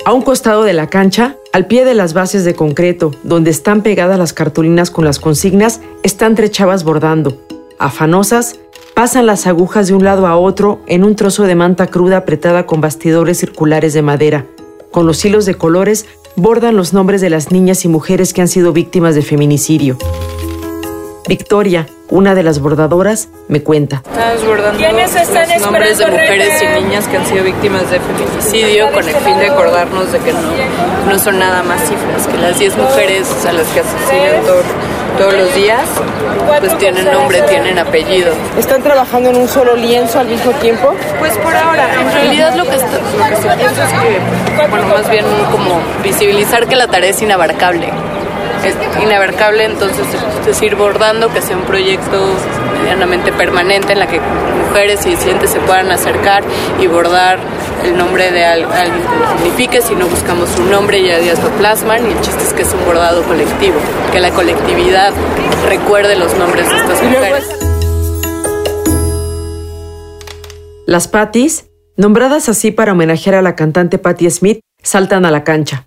A 0.04 0.12
un 0.12 0.22
costado 0.22 0.62
de 0.64 0.72
la 0.72 0.88
cancha, 0.88 1.36
al 1.52 1.66
pie 1.66 1.84
de 1.84 1.94
las 1.94 2.14
bases 2.14 2.44
de 2.44 2.54
concreto, 2.54 3.10
donde 3.24 3.50
están 3.50 3.82
pegadas 3.82 4.18
las 4.18 4.32
cartulinas 4.32 4.90
con 4.90 5.04
las 5.04 5.18
consignas, 5.18 5.82
están 6.02 6.34
tres 6.34 6.50
chavas 6.50 6.82
bordando. 6.82 7.38
Afanosas, 7.78 8.58
pasan 8.94 9.26
las 9.26 9.46
agujas 9.46 9.86
de 9.86 9.94
un 9.94 10.04
lado 10.04 10.26
a 10.26 10.38
otro 10.38 10.80
en 10.86 11.04
un 11.04 11.14
trozo 11.14 11.44
de 11.44 11.54
manta 11.54 11.88
cruda 11.88 12.16
apretada 12.16 12.64
con 12.64 12.80
bastidores 12.80 13.38
circulares 13.38 13.92
de 13.92 14.00
madera. 14.00 14.46
Con 14.90 15.06
los 15.06 15.22
hilos 15.24 15.44
de 15.44 15.56
colores, 15.56 16.06
bordan 16.36 16.74
los 16.74 16.94
nombres 16.94 17.20
de 17.20 17.28
las 17.28 17.52
niñas 17.52 17.84
y 17.84 17.88
mujeres 17.88 18.32
que 18.32 18.40
han 18.40 18.48
sido 18.48 18.72
víctimas 18.72 19.14
de 19.14 19.22
feminicidio. 19.22 19.98
Victoria, 21.28 21.86
una 22.08 22.34
de 22.34 22.42
las 22.42 22.58
bordadoras, 22.58 23.28
me 23.48 23.62
cuenta. 23.62 24.02
¿Quiénes 24.78 25.14
están 25.14 25.48
los 25.50 25.60
nombres 25.60 25.98
de 25.98 26.06
mujeres 26.06 26.62
y 26.62 26.82
niñas 26.82 27.06
que 27.06 27.18
han 27.18 27.26
sido 27.26 27.44
víctimas 27.44 27.82
de 27.90 28.00
feminicidio 28.00 28.90
con 28.92 29.06
el 29.06 29.14
fin 29.14 29.38
de 29.38 29.46
acordarnos 29.48 30.10
de 30.10 30.18
que 30.20 30.32
no, 30.32 30.40
no 31.12 31.18
son 31.18 31.38
nada 31.38 31.62
más 31.62 31.82
cifras, 31.82 32.26
que 32.26 32.38
las 32.38 32.58
10 32.58 32.76
mujeres 32.78 33.28
a 33.46 33.52
las 33.52 33.66
que 33.68 33.80
asesinan 33.80 34.42
to- 34.46 35.18
todos 35.18 35.34
los 35.34 35.54
días 35.54 35.82
pues 36.60 36.78
tienen 36.78 37.04
nombre, 37.12 37.42
tienen 37.42 37.78
apellido. 37.78 38.32
¿Están 38.58 38.82
trabajando 38.82 39.28
en 39.30 39.36
un 39.36 39.48
solo 39.48 39.74
lienzo 39.76 40.20
al 40.20 40.28
mismo 40.28 40.52
tiempo? 40.52 40.94
Pues 41.18 41.36
por 41.38 41.54
ahora, 41.54 41.88
en 42.00 42.10
realidad 42.12 42.54
lo 42.54 42.64
que, 42.64 42.76
está, 42.76 42.86
lo 43.18 43.28
que 43.28 43.36
se 43.36 43.48
piensa 43.56 43.84
es 43.84 43.92
que, 43.92 44.66
bueno, 44.68 44.86
más 44.86 45.10
bien 45.10 45.24
como 45.52 45.78
visibilizar 46.02 46.66
que 46.66 46.76
la 46.76 46.86
tarea 46.86 47.10
es 47.10 47.20
inabarcable. 47.20 47.90
Es 48.68 49.02
inabarcable, 49.02 49.64
entonces, 49.64 50.06
es 50.40 50.46
decir, 50.46 50.74
bordando, 50.76 51.32
que 51.32 51.40
sea 51.40 51.56
un 51.56 51.64
proyecto 51.64 52.22
medianamente 52.80 53.32
permanente 53.32 53.92
en 53.92 53.98
la 53.98 54.06
que 54.06 54.20
mujeres 54.20 55.04
y 55.06 55.10
disidentes 55.10 55.50
se 55.50 55.60
puedan 55.60 55.90
acercar 55.90 56.42
y 56.80 56.86
bordar 56.86 57.38
el 57.84 57.96
nombre 57.96 58.30
de 58.30 58.44
al- 58.44 58.64
alguien 58.64 59.00
que 59.02 59.16
lo 59.16 59.38
signifique, 59.38 59.80
si 59.82 59.94
no 59.94 60.06
buscamos 60.06 60.50
un 60.58 60.70
nombre 60.70 60.98
y 60.98 61.10
a 61.10 61.18
días 61.18 61.42
lo 61.42 61.50
plasman 61.50 62.06
y 62.08 62.12
el 62.12 62.20
chiste 62.20 62.42
es 62.42 62.52
que 62.52 62.62
es 62.62 62.72
un 62.74 62.84
bordado 62.84 63.22
colectivo, 63.22 63.76
que 64.12 64.20
la 64.20 64.30
colectividad 64.30 65.12
recuerde 65.68 66.16
los 66.16 66.36
nombres 66.36 66.68
de 66.68 66.76
estas 66.76 67.02
mujeres. 67.02 67.44
Las 70.86 71.08
Patties, 71.08 71.66
nombradas 71.96 72.48
así 72.48 72.70
para 72.70 72.92
homenajear 72.92 73.36
a 73.36 73.42
la 73.42 73.54
cantante 73.54 73.98
Patti 73.98 74.30
Smith, 74.30 74.60
saltan 74.82 75.24
a 75.24 75.30
la 75.30 75.44
cancha. 75.44 75.86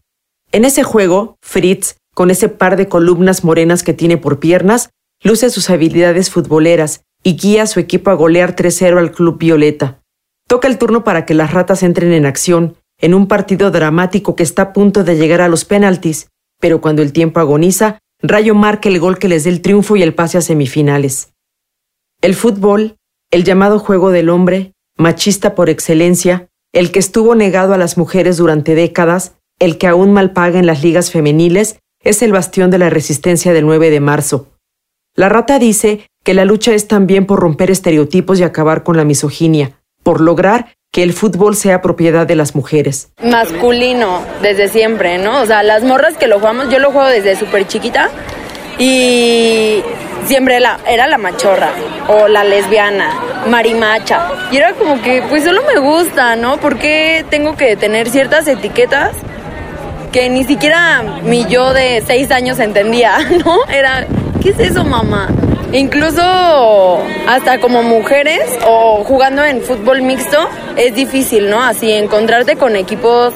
En 0.52 0.66
ese 0.66 0.84
juego, 0.84 1.38
Fritz, 1.42 1.96
con 2.13 2.32
ese 2.32 2.50
par 2.50 2.77
de 2.77 2.88
columnas 2.88 3.44
morenas 3.44 3.84
que 3.84 3.94
tiene 3.94 4.18
por 4.18 4.39
piernas, 4.39 4.89
luce 5.24 5.50
sus 5.50 5.70
habilidades 5.70 6.30
futboleras 6.30 7.03
y 7.24 7.36
guía 7.36 7.63
a 7.63 7.68
su 7.68 7.80
equipo 7.80 8.10
a 8.10 8.15
golear 8.15 8.56
3-0 8.56 8.98
al 8.98 9.12
Club 9.12 9.38
Violeta. 9.38 10.01
Toca 10.48 10.68
el 10.68 10.77
turno 10.77 11.03
para 11.03 11.25
que 11.25 11.34
las 11.34 11.53
ratas 11.53 11.84
entren 11.84 12.12
en 12.12 12.25
acción, 12.25 12.75
en 13.00 13.13
un 13.13 13.27
partido 13.27 13.72
dramático 13.72 14.36
que 14.36 14.44
está 14.44 14.62
a 14.62 14.74
punto 14.74 15.03
de 15.03 15.15
llegar 15.15 15.41
a 15.41 15.48
los 15.48 15.65
penaltis, 15.65 16.27
pero 16.60 16.82
cuando 16.82 17.01
el 17.01 17.13
tiempo 17.13 17.39
agoniza, 17.39 18.00
Rayo 18.24 18.53
marca 18.53 18.88
el 18.88 19.00
gol 19.00 19.18
que 19.18 19.27
les 19.27 19.46
dé 19.46 19.50
el 19.50 19.62
triunfo 19.62 19.96
y 19.96 20.03
el 20.03 20.13
pase 20.13 20.38
a 20.38 20.41
semifinales. 20.41 21.34
El 22.22 22.36
fútbol, 22.36 22.98
el 23.32 23.44
llamado 23.44 23.80
juego 23.80 24.12
del 24.12 24.30
hombre, 24.30 24.74
machista 24.96 25.56
por 25.56 25.70
excelencia, 25.70 26.48
el 26.72 26.91
que 26.91 27.00
estuvo 27.00 27.34
negado 27.34 27.74
a 27.74 27.77
las 27.77 27.98
mujeres 27.98 28.38
durante 28.38 28.75
décadas, 28.75 29.36
el 29.60 29.80
que 29.80 29.88
aún 29.88 30.13
mal 30.13 30.34
paga 30.34 30.60
en 30.60 30.68
las 30.68 30.84
ligas 30.84 31.12
femeniles, 31.12 31.80
es 32.03 32.22
el 32.22 32.31
bastión 32.31 32.72
de 32.72 32.77
la 32.77 32.89
resistencia 32.89 33.53
del 33.53 33.65
9 33.65 33.89
de 33.89 34.00
marzo. 34.00 34.48
La 35.15 35.29
rata 35.29 35.60
dice 35.60 36.10
que 36.24 36.34
la 36.34 36.46
lucha 36.46 36.74
es 36.74 36.88
también 36.88 37.25
por 37.25 37.39
romper 37.39 37.70
estereotipos 37.70 38.39
y 38.39 38.43
acabar 38.43 38.84
con 38.84 38.98
la 38.98 39.03
misoginia, 39.03 39.79
por 40.03 40.22
lograr 40.22 40.74
que 40.91 41.03
el 41.03 41.13
fútbol 41.13 41.55
sea 41.55 41.81
propiedad 41.81 42.27
de 42.27 42.36
las 42.36 42.55
mujeres. 42.55 43.12
Masculino, 43.24 44.22
desde 44.41 44.67
siempre, 44.67 45.17
¿no? 45.17 45.41
O 45.41 45.46
sea, 45.46 45.63
las 45.63 45.84
morras 45.84 46.17
que 46.17 46.27
lo 46.27 46.39
jugamos, 46.39 46.70
yo 46.70 46.79
lo 46.79 46.91
juego 46.91 47.08
desde 47.08 47.36
súper 47.36 47.67
chiquita 47.67 48.10
y 48.77 49.81
siempre 50.25 50.60
la, 50.60 50.79
era 50.88 51.08
la 51.08 51.17
machorra 51.17 51.72
o 52.08 52.27
la 52.27 52.43
lesbiana, 52.43 53.13
marimacha. 53.48 54.31
Y 54.51 54.58
era 54.58 54.74
como 54.74 55.01
que, 55.01 55.24
pues 55.29 55.43
solo 55.43 55.62
me 55.74 55.79
gusta, 55.79 56.36
¿no? 56.36 56.58
Porque 56.58 57.25
tengo 57.29 57.55
que 57.55 57.75
tener 57.77 58.10
ciertas 58.10 58.48
etiquetas 58.48 59.12
que 60.12 60.30
ni 60.30 60.44
siquiera 60.44 61.03
mi 61.24 61.46
yo 61.46 61.74
de 61.74 62.03
seis 62.06 62.32
años 62.32 62.60
entendía, 62.60 63.18
¿no? 63.46 63.65
Era, 63.72 64.06
¿qué 64.41 64.50
es 64.50 64.60
eso, 64.60 64.84
mamá? 64.84 65.30
Incluso 65.74 66.22
hasta 67.27 67.60
como 67.60 67.82
mujeres 67.82 68.44
o 68.65 69.03
jugando 69.06 69.44
en 69.44 69.62
fútbol 69.62 70.01
mixto 70.01 70.38
es 70.75 70.94
difícil, 70.94 71.50
¿no? 71.50 71.63
Así 71.63 71.91
encontrarte 71.91 72.58
con 72.58 72.75
equipos 72.75 73.34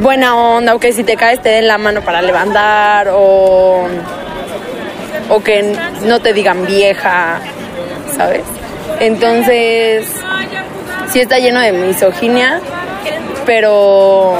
buena 0.00 0.36
onda 0.36 0.74
o 0.74 0.80
que 0.80 0.92
si 0.92 1.04
te 1.04 1.16
caes 1.16 1.40
te 1.40 1.50
den 1.50 1.68
la 1.68 1.78
mano 1.78 2.02
para 2.02 2.20
levantar 2.20 3.08
o, 3.12 3.86
o 5.28 5.40
que 5.40 5.76
no 6.04 6.20
te 6.20 6.32
digan 6.32 6.66
vieja, 6.66 7.40
¿sabes? 8.16 8.42
Entonces, 8.98 10.04
sí 11.12 11.20
está 11.20 11.38
lleno 11.38 11.60
de 11.60 11.72
misoginia, 11.72 12.60
pero 13.46 14.36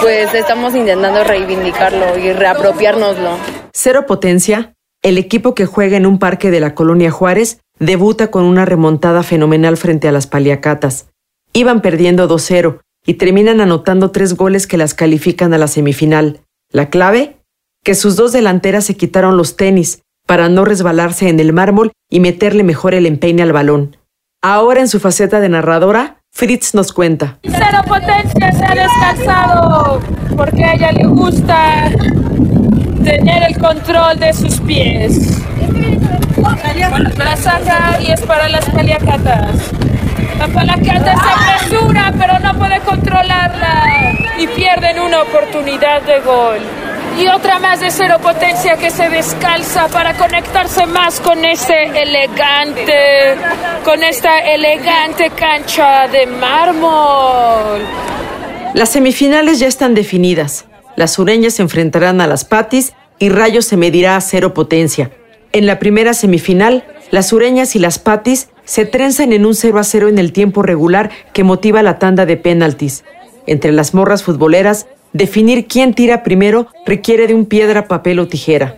pues 0.00 0.32
estamos 0.34 0.74
intentando 0.74 1.24
reivindicarlo 1.24 2.18
y 2.18 2.32
reapropiárnoslo. 2.32 3.36
Cero 3.72 4.06
Potencia 4.06 4.74
el 5.02 5.16
equipo 5.16 5.54
que 5.54 5.64
juega 5.64 5.96
en 5.96 6.06
un 6.06 6.18
parque 6.18 6.50
de 6.50 6.58
la 6.58 6.74
colonia 6.74 7.10
Juárez 7.10 7.60
debuta 7.78 8.32
con 8.32 8.44
una 8.44 8.64
remontada 8.64 9.22
fenomenal 9.22 9.76
frente 9.76 10.08
a 10.08 10.12
las 10.12 10.26
paliacatas. 10.26 11.06
Iban 11.52 11.82
perdiendo 11.82 12.28
2-0 12.28 12.80
y 13.06 13.14
terminan 13.14 13.60
anotando 13.60 14.10
tres 14.10 14.34
goles 14.34 14.66
que 14.66 14.76
las 14.76 14.94
califican 14.94 15.54
a 15.54 15.58
la 15.58 15.68
semifinal. 15.68 16.40
La 16.72 16.90
clave, 16.90 17.38
que 17.84 17.94
sus 17.94 18.16
dos 18.16 18.32
delanteras 18.32 18.84
se 18.84 18.96
quitaron 18.96 19.36
los 19.36 19.56
tenis 19.56 20.02
para 20.26 20.48
no 20.48 20.64
resbalarse 20.64 21.28
en 21.28 21.38
el 21.38 21.52
mármol 21.52 21.92
y 22.10 22.18
meterle 22.18 22.64
mejor 22.64 22.92
el 22.92 23.06
empeine 23.06 23.42
al 23.42 23.52
balón. 23.52 23.96
Ahora 24.42 24.80
en 24.80 24.88
su 24.88 24.98
faceta 24.98 25.38
de 25.40 25.48
narradora, 25.48 26.17
Fritz 26.38 26.72
nos 26.72 26.92
cuenta. 26.92 27.36
Cero 27.42 27.80
Potencia 27.84 28.52
se 28.52 28.64
ha 28.64 28.72
descansado 28.72 30.00
porque 30.36 30.62
a 30.62 30.74
ella 30.74 30.92
le 30.92 31.04
gusta 31.08 31.90
tener 33.02 33.42
el 33.42 33.58
control 33.58 34.20
de 34.20 34.32
sus 34.32 34.60
pies. 34.60 35.42
La 37.16 37.36
saca 37.36 37.98
y 38.00 38.12
es 38.12 38.20
para 38.20 38.48
las 38.48 38.64
paliacatas. 38.66 39.72
La 40.38 40.46
paliacata 40.46 41.16
se 41.16 41.28
apresura, 41.28 42.14
pero 42.16 42.38
no 42.38 42.56
puede 42.56 42.78
controlarla 42.82 44.12
y 44.38 44.46
pierden 44.46 45.00
una 45.00 45.22
oportunidad 45.22 46.02
de 46.02 46.20
gol. 46.20 46.60
Y 47.16 47.28
otra 47.28 47.58
más 47.58 47.80
de 47.80 47.90
cero 47.90 48.16
potencia 48.22 48.76
que 48.76 48.90
se 48.90 49.08
descalza 49.08 49.88
para 49.88 50.16
conectarse 50.16 50.86
más 50.86 51.20
con 51.20 51.44
este 51.44 52.02
elegante, 52.02 53.36
con 53.84 54.02
esta 54.02 54.38
elegante 54.40 55.30
cancha 55.30 56.08
de 56.08 56.26
mármol. 56.26 57.82
Las 58.74 58.90
semifinales 58.90 59.58
ya 59.58 59.66
están 59.66 59.94
definidas. 59.94 60.66
Las 60.96 61.12
sureñas 61.12 61.54
se 61.54 61.62
enfrentarán 61.62 62.20
a 62.20 62.26
las 62.26 62.44
patis 62.44 62.92
y 63.18 63.28
Rayo 63.30 63.62
se 63.62 63.76
medirá 63.76 64.16
a 64.16 64.20
cero 64.20 64.54
potencia. 64.54 65.10
En 65.52 65.66
la 65.66 65.78
primera 65.78 66.12
semifinal, 66.14 66.84
las 67.10 67.28
sureñas 67.28 67.74
y 67.74 67.78
las 67.78 67.98
patis 67.98 68.48
se 68.64 68.84
trenzan 68.84 69.32
en 69.32 69.46
un 69.46 69.54
0 69.54 69.78
a 69.78 69.84
0 69.84 70.08
en 70.08 70.18
el 70.18 70.32
tiempo 70.32 70.62
regular 70.62 71.10
que 71.32 71.42
motiva 71.42 71.82
la 71.82 71.98
tanda 71.98 72.26
de 72.26 72.36
penaltis. 72.36 73.02
Entre 73.46 73.72
las 73.72 73.94
morras 73.94 74.22
futboleras, 74.22 74.86
definir 75.12 75.66
quién 75.66 75.94
tira 75.94 76.22
primero 76.22 76.68
requiere 76.86 77.26
de 77.26 77.34
un 77.34 77.46
piedra, 77.46 77.88
papel 77.88 78.18
o 78.18 78.28
tijera. 78.28 78.76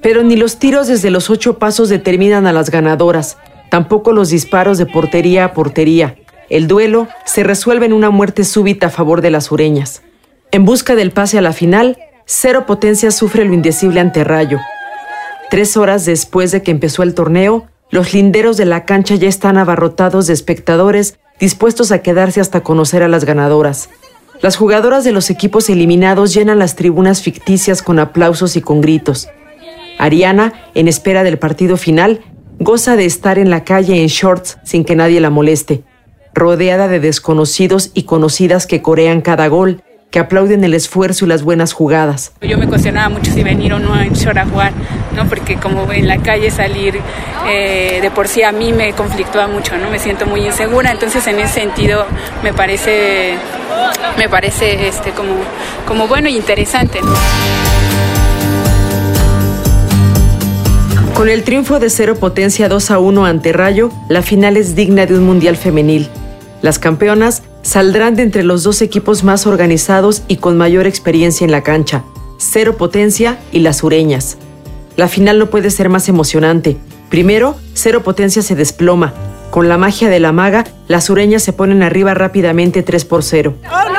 Pero 0.00 0.22
ni 0.22 0.36
los 0.36 0.58
tiros 0.58 0.86
desde 0.86 1.10
los 1.10 1.30
ocho 1.30 1.58
pasos 1.58 1.88
determinan 1.88 2.46
a 2.46 2.52
las 2.52 2.70
ganadoras, 2.70 3.36
tampoco 3.70 4.12
los 4.12 4.30
disparos 4.30 4.78
de 4.78 4.86
portería 4.86 5.44
a 5.44 5.52
portería. 5.52 6.16
El 6.48 6.66
duelo 6.66 7.08
se 7.26 7.42
resuelve 7.42 7.86
en 7.86 7.92
una 7.92 8.10
muerte 8.10 8.44
súbita 8.44 8.86
a 8.86 8.90
favor 8.90 9.20
de 9.20 9.30
las 9.30 9.46
sureñas. 9.46 10.02
En 10.50 10.64
busca 10.64 10.94
del 10.94 11.10
pase 11.10 11.36
a 11.36 11.42
la 11.42 11.52
final, 11.52 11.98
Cero 12.24 12.64
Potencia 12.66 13.10
sufre 13.10 13.44
lo 13.44 13.52
indecible 13.52 14.00
ante 14.00 14.24
Rayo. 14.24 14.58
Tres 15.50 15.76
horas 15.76 16.04
después 16.04 16.52
de 16.52 16.62
que 16.62 16.70
empezó 16.70 17.02
el 17.02 17.14
torneo, 17.14 17.66
los 17.90 18.12
linderos 18.12 18.56
de 18.56 18.66
la 18.66 18.84
cancha 18.84 19.14
ya 19.14 19.28
están 19.28 19.56
abarrotados 19.56 20.26
de 20.26 20.34
espectadores 20.34 21.18
dispuestos 21.40 21.92
a 21.92 22.02
quedarse 22.02 22.40
hasta 22.40 22.62
conocer 22.62 23.02
a 23.02 23.08
las 23.08 23.24
ganadoras. 23.24 23.88
Las 24.40 24.56
jugadoras 24.56 25.04
de 25.04 25.12
los 25.12 25.30
equipos 25.30 25.68
eliminados 25.68 26.32
llenan 26.32 26.58
las 26.58 26.76
tribunas 26.76 27.22
ficticias 27.22 27.82
con 27.82 27.98
aplausos 27.98 28.56
y 28.56 28.60
con 28.60 28.80
gritos. 28.80 29.28
Ariana, 29.98 30.52
en 30.74 30.86
espera 30.86 31.24
del 31.24 31.38
partido 31.38 31.76
final, 31.76 32.20
goza 32.60 32.96
de 32.96 33.04
estar 33.04 33.38
en 33.38 33.50
la 33.50 33.64
calle 33.64 34.00
en 34.00 34.06
shorts 34.06 34.58
sin 34.62 34.84
que 34.84 34.94
nadie 34.94 35.20
la 35.20 35.30
moleste, 35.30 35.82
rodeada 36.34 36.86
de 36.86 37.00
desconocidos 37.00 37.90
y 37.94 38.04
conocidas 38.04 38.66
que 38.66 38.80
corean 38.80 39.22
cada 39.22 39.48
gol 39.48 39.82
que 40.10 40.18
aplauden 40.18 40.64
el 40.64 40.74
esfuerzo 40.74 41.26
y 41.26 41.28
las 41.28 41.42
buenas 41.42 41.72
jugadas. 41.72 42.32
Yo 42.40 42.56
me 42.56 42.66
cuestionaba 42.66 43.08
mucho 43.10 43.30
si 43.30 43.42
venir 43.42 43.74
o 43.74 43.78
no 43.78 44.00
en 44.00 44.14
short 44.14 44.38
a 44.38 44.46
jugar, 44.46 44.72
¿no? 45.14 45.28
porque 45.28 45.56
como 45.56 45.92
en 45.92 46.08
la 46.08 46.18
calle 46.18 46.50
salir 46.50 46.98
eh, 47.46 47.98
de 48.00 48.10
por 48.10 48.26
sí 48.26 48.42
a 48.42 48.52
mí 48.52 48.72
me 48.72 48.92
conflictúa 48.92 49.48
mucho, 49.48 49.76
¿no? 49.76 49.90
me 49.90 49.98
siento 49.98 50.26
muy 50.26 50.46
insegura, 50.46 50.92
entonces 50.92 51.26
en 51.26 51.40
ese 51.40 51.60
sentido 51.60 52.06
me 52.42 52.54
parece, 52.54 53.34
me 54.16 54.28
parece 54.28 54.88
este, 54.88 55.12
como, 55.12 55.34
como 55.86 56.08
bueno 56.08 56.28
y 56.28 56.36
interesante. 56.36 57.00
Con 61.14 61.28
el 61.28 61.42
triunfo 61.42 61.80
de 61.80 61.90
Cero 61.90 62.14
Potencia 62.14 62.68
2 62.68 62.90
a 62.92 62.98
1 63.00 63.26
ante 63.26 63.52
Rayo, 63.52 63.90
la 64.08 64.22
final 64.22 64.56
es 64.56 64.76
digna 64.76 65.04
de 65.04 65.14
un 65.14 65.24
Mundial 65.24 65.56
femenil. 65.56 66.08
Las 66.62 66.78
campeonas 66.78 67.42
saldrán 67.62 68.14
de 68.14 68.22
entre 68.22 68.44
los 68.44 68.62
dos 68.62 68.82
equipos 68.82 69.24
más 69.24 69.46
organizados 69.46 70.22
y 70.28 70.36
con 70.36 70.56
mayor 70.56 70.86
experiencia 70.86 71.44
en 71.44 71.50
la 71.50 71.62
cancha, 71.62 72.04
Cero 72.38 72.76
Potencia 72.76 73.38
y 73.50 73.60
las 73.60 73.78
Sureñas. 73.78 74.38
La 74.96 75.08
final 75.08 75.38
no 75.38 75.50
puede 75.50 75.70
ser 75.70 75.88
más 75.88 76.08
emocionante. 76.08 76.76
Primero, 77.08 77.56
Cero 77.74 78.02
Potencia 78.02 78.42
se 78.42 78.54
desploma. 78.54 79.12
Con 79.50 79.68
la 79.68 79.78
magia 79.78 80.08
de 80.10 80.20
la 80.20 80.32
maga, 80.32 80.64
las 80.88 81.04
sureñas 81.04 81.42
se 81.42 81.52
ponen 81.52 81.82
arriba 81.82 82.14
rápidamente 82.14 82.82
3 82.82 83.04
por 83.04 83.22
0. 83.22 83.54
Maga 83.62 83.97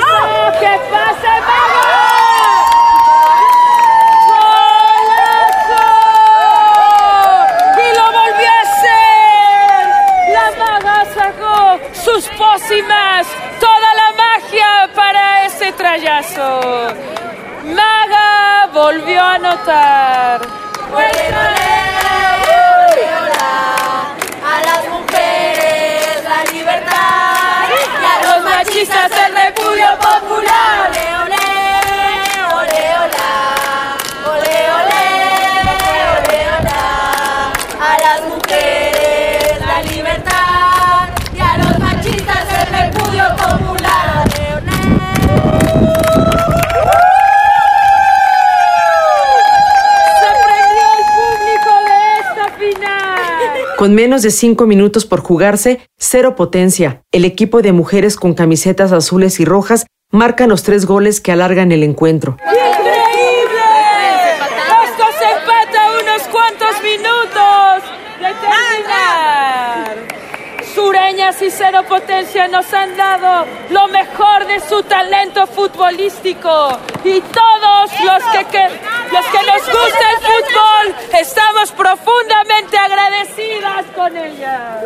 Con 53.79 53.95
menos 53.95 54.23
de 54.23 54.31
cinco 54.31 54.65
minutos 54.65 55.05
por 55.05 55.21
jugarse, 55.21 55.79
cero 55.97 56.35
potencia. 56.35 57.01
El 57.13 57.23
equipo 57.23 57.61
de 57.61 57.71
mujeres 57.71 58.17
con 58.17 58.33
camisetas 58.33 58.91
azules 58.91 59.39
y 59.39 59.45
rojas 59.45 59.85
marcan 60.11 60.49
los 60.49 60.63
tres 60.63 60.85
goles 60.85 61.21
que 61.21 61.31
alargan 61.31 61.71
el 61.71 61.83
encuentro. 61.83 62.35
Y 71.19 71.51
Cero 71.51 71.83
Potencia 71.85 72.47
nos 72.47 72.73
han 72.73 72.95
dado 72.95 73.45
lo 73.71 73.89
mejor 73.89 74.47
de 74.47 74.61
su 74.61 74.81
talento 74.83 75.45
futbolístico 75.47 76.79
y 77.03 77.19
todos 77.19 77.91
los 78.05 78.23
que, 78.23 78.69
los 79.11 79.25
que 79.25 79.45
nos 79.45 79.65
gusta 79.65 80.05
el 80.11 80.17
fútbol 80.21 80.95
estamos 81.19 81.71
profundamente 81.73 82.77
agradecidas 82.77 83.85
con 83.93 84.15
ellas. 84.15 84.81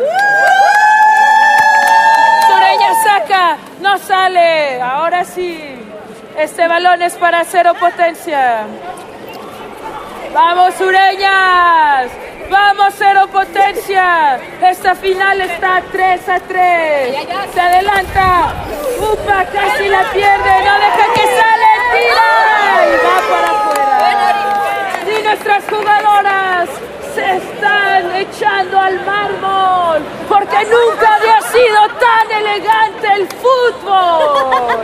Sureña 2.48 2.94
saca, 3.04 3.56
no 3.80 3.96
sale, 3.98 4.82
ahora 4.82 5.24
sí. 5.24 5.80
Este 6.36 6.66
balón 6.66 7.00
es 7.02 7.14
para 7.14 7.44
Cero 7.44 7.74
Potencia. 7.78 8.66
Vamos, 10.32 10.74
Sureñas. 10.74 12.10
Vamos, 12.50 12.94
Cero 12.96 13.26
Potencia. 13.32 14.38
Esta 14.60 14.94
final 14.94 15.40
está 15.40 15.82
3 15.90 16.28
a 16.28 16.40
3. 16.40 17.26
Se 17.52 17.60
adelanta. 17.60 18.52
Upa, 19.00 19.44
casi 19.46 19.88
la 19.88 20.02
pierde. 20.12 20.64
No 20.64 20.74
deja 20.78 21.06
que 21.14 21.26
sale. 21.38 21.70
Tira. 21.92 22.30
Y 22.86 22.96
va 23.04 23.18
para 23.30 23.50
afuera. 23.50 25.18
Y 25.18 25.22
nuestras 25.22 25.64
jugadoras 25.64 26.68
se 27.14 27.36
están 27.36 28.14
echando 28.16 28.80
al 28.80 29.00
mármol. 29.04 30.02
Porque 30.28 30.64
nunca 30.64 31.14
había 31.16 31.40
sido 31.40 31.88
tan 32.00 32.30
elegante 32.30 33.06
el 33.14 33.28
fútbol. 33.28 34.82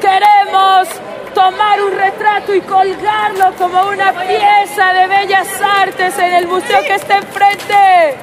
Queremos 0.00 0.88
tomar 1.36 1.82
un 1.82 1.92
retrato 1.92 2.54
y 2.54 2.62
colgarlo 2.62 3.54
como 3.58 3.88
una 3.88 4.10
pieza 4.10 4.94
de 4.94 5.06
bellas 5.06 5.46
artes 5.60 6.18
en 6.18 6.32
el 6.32 6.46
museo 6.48 6.80
que 6.80 6.94
está 6.94 7.18
enfrente. 7.18 8.16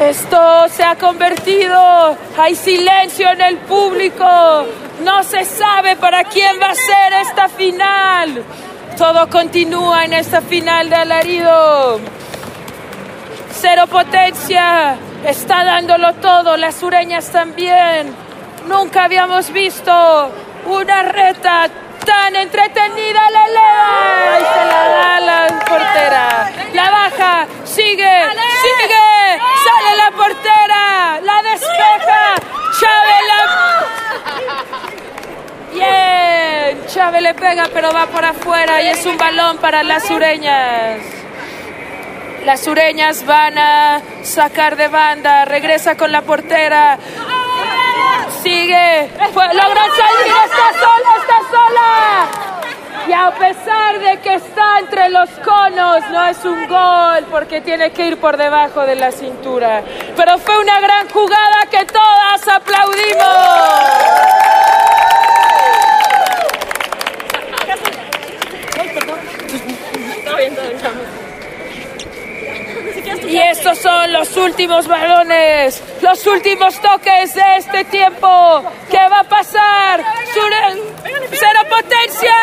Esto 0.00 0.68
se 0.68 0.84
ha 0.84 0.96
convertido, 0.96 2.14
hay 2.36 2.54
silencio 2.54 3.30
en 3.30 3.40
el 3.40 3.56
público, 3.56 4.66
no 5.02 5.22
se 5.22 5.46
sabe 5.46 5.96
para 5.96 6.22
quién 6.24 6.60
va 6.60 6.72
a 6.72 6.74
ser 6.74 7.12
esta 7.22 7.48
final. 7.48 8.44
Todo 8.98 9.30
continúa 9.30 10.04
en 10.04 10.12
esta 10.12 10.42
final 10.42 10.90
de 10.90 10.96
alarido. 10.96 12.00
Cero 13.50 13.86
potencia, 13.86 14.94
está 15.24 15.64
dándolo 15.64 16.12
todo, 16.16 16.58
las 16.58 16.74
sureñas 16.74 17.32
también. 17.32 18.27
Nunca 18.68 19.04
habíamos 19.04 19.50
visto 19.50 19.90
una 20.66 21.02
reta 21.02 21.68
tan 22.04 22.36
entretenida. 22.36 23.30
La 23.30 23.44
eleva 23.46 24.40
y 24.40 24.44
se 24.44 24.64
la 24.66 24.88
da 24.88 25.16
a 25.16 25.20
la 25.20 25.46
portera. 25.64 26.50
La 26.74 26.90
baja, 26.90 27.46
sigue, 27.64 28.24
sigue, 28.62 29.40
sale 29.64 29.96
la 29.96 30.10
portera, 30.14 31.20
la 31.22 31.42
despeja. 31.50 32.34
Chávez 32.78 33.22
la... 33.30 33.38
Bien, 35.72 36.86
Chávez 36.88 37.22
le 37.22 37.34
pega 37.34 37.64
pero 37.72 37.90
va 37.92 38.06
por 38.06 38.24
afuera 38.24 38.82
y 38.82 38.88
es 38.88 39.06
un 39.06 39.16
balón 39.16 39.56
para 39.56 39.82
las 39.82 40.06
sureñas. 40.06 41.00
Las 42.44 42.60
sureñas 42.60 43.24
van 43.24 43.58
a 43.58 44.02
sacar 44.22 44.76
de 44.76 44.88
banda, 44.88 45.46
regresa 45.46 45.96
con 45.96 46.12
la 46.12 46.20
portera. 46.22 46.98
Sigue, 48.68 49.08
logran 49.34 49.90
salir, 49.96 50.28
está 50.44 50.68
sola, 50.74 51.16
está 51.20 51.38
sola. 51.50 52.28
Y 53.08 53.12
a 53.14 53.30
pesar 53.30 53.98
de 53.98 54.20
que 54.20 54.34
está 54.34 54.80
entre 54.80 55.08
los 55.08 55.30
conos, 55.42 56.06
no 56.10 56.26
es 56.26 56.44
un 56.44 56.68
gol 56.68 57.24
porque 57.30 57.62
tiene 57.62 57.92
que 57.92 58.08
ir 58.08 58.20
por 58.20 58.36
debajo 58.36 58.82
de 58.82 58.96
la 58.96 59.10
cintura. 59.10 59.82
Pero 60.14 60.36
fue 60.36 60.58
una 60.58 60.80
gran 60.80 61.08
jugada 61.08 61.64
que 61.70 61.86
todas 61.86 62.46
aplaudimos. 62.46 64.57
Y 73.38 73.40
estos 73.40 73.78
son 73.78 74.12
los 74.12 74.36
últimos 74.36 74.88
balones, 74.88 75.80
los 76.00 76.26
últimos 76.26 76.80
toques 76.80 77.34
de 77.34 77.56
este 77.58 77.84
tiempo. 77.84 78.64
¿Qué 78.90 78.98
va 79.08 79.20
a 79.20 79.24
pasar? 79.24 80.04
¡Cero 80.34 81.60
potencia! 81.70 82.34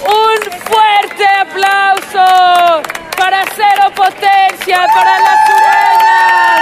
Un 0.05 0.41
fuerte 0.69 1.25
aplauso 1.45 2.27
para 3.17 3.45
Cero 3.55 3.87
Potencia, 3.95 4.79
para 4.93 5.15
las 5.21 5.39
sureñas, 5.47 6.61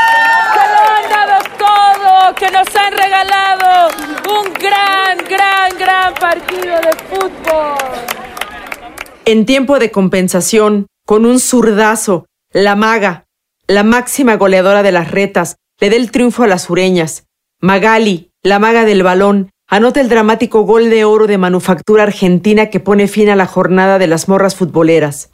que 0.53 0.65
lo 0.75 0.81
han 0.95 1.07
dado 1.09 1.39
todo, 1.57 2.35
que 2.35 2.49
nos 2.51 2.69
han 2.77 2.93
regalado 2.93 3.89
un 4.29 4.53
gran, 4.55 5.17
gran, 5.29 5.79
gran 5.79 6.15
partido 6.15 6.81
de 6.81 6.93
fútbol. 7.09 7.77
En 9.31 9.45
tiempo 9.45 9.79
de 9.79 9.91
compensación, 9.91 10.87
con 11.05 11.27
un 11.27 11.39
zurdazo, 11.39 12.25
la 12.51 12.77
maga, 12.77 13.27
la 13.67 13.83
máxima 13.83 14.37
goleadora 14.37 14.83
de 14.83 14.91
las 14.91 15.11
retas, 15.11 15.57
le 15.79 15.91
da 15.91 15.97
el 15.97 16.11
triunfo 16.11 16.45
a 16.45 16.47
las 16.47 16.63
sureñas. 16.63 17.27
Magali, 17.61 18.31
la 18.43 18.59
maga 18.59 18.87
del 18.87 19.03
balón, 19.03 19.51
anota 19.69 20.01
el 20.01 20.09
dramático 20.09 20.63
gol 20.63 20.89
de 20.89 21.05
oro 21.05 21.27
de 21.27 21.37
manufactura 21.37 22.05
argentina 22.05 22.71
que 22.71 22.81
pone 22.81 23.07
fin 23.07 23.29
a 23.29 23.37
la 23.37 23.45
jornada 23.45 23.99
de 23.99 24.07
las 24.07 24.31
morras 24.31 24.57
futboleras. 24.57 25.29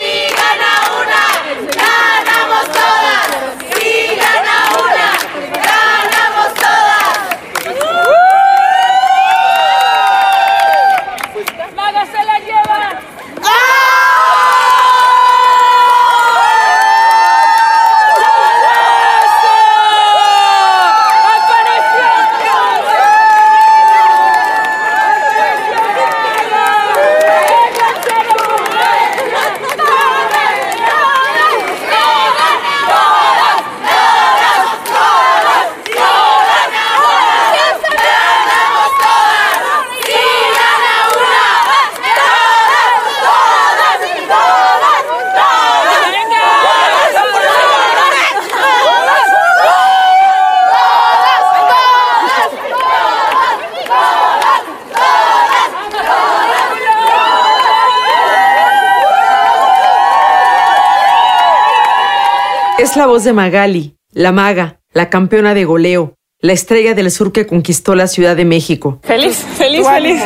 Es 62.77 62.97
la 62.97 63.07
voz 63.07 63.23
de 63.23 63.33
Magali, 63.33 63.97
la 64.11 64.33
maga, 64.33 64.81
la 64.93 65.09
campeona 65.09 65.55
de 65.55 65.65
goleo, 65.65 66.17
la 66.45 66.53
estrella 66.53 66.93
del 66.93 67.11
sur 67.11 67.33
que 67.33 67.47
conquistó 67.47 67.95
la 67.95 68.07
Ciudad 68.07 68.37
de 68.37 68.45
México. 68.45 68.99
Feliz, 69.03 69.35
feliz, 69.57 69.89
feliz, 69.89 70.21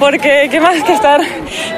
porque 0.00 0.48
qué 0.50 0.60
más 0.60 0.82
que 0.82 0.92
estar 0.92 1.20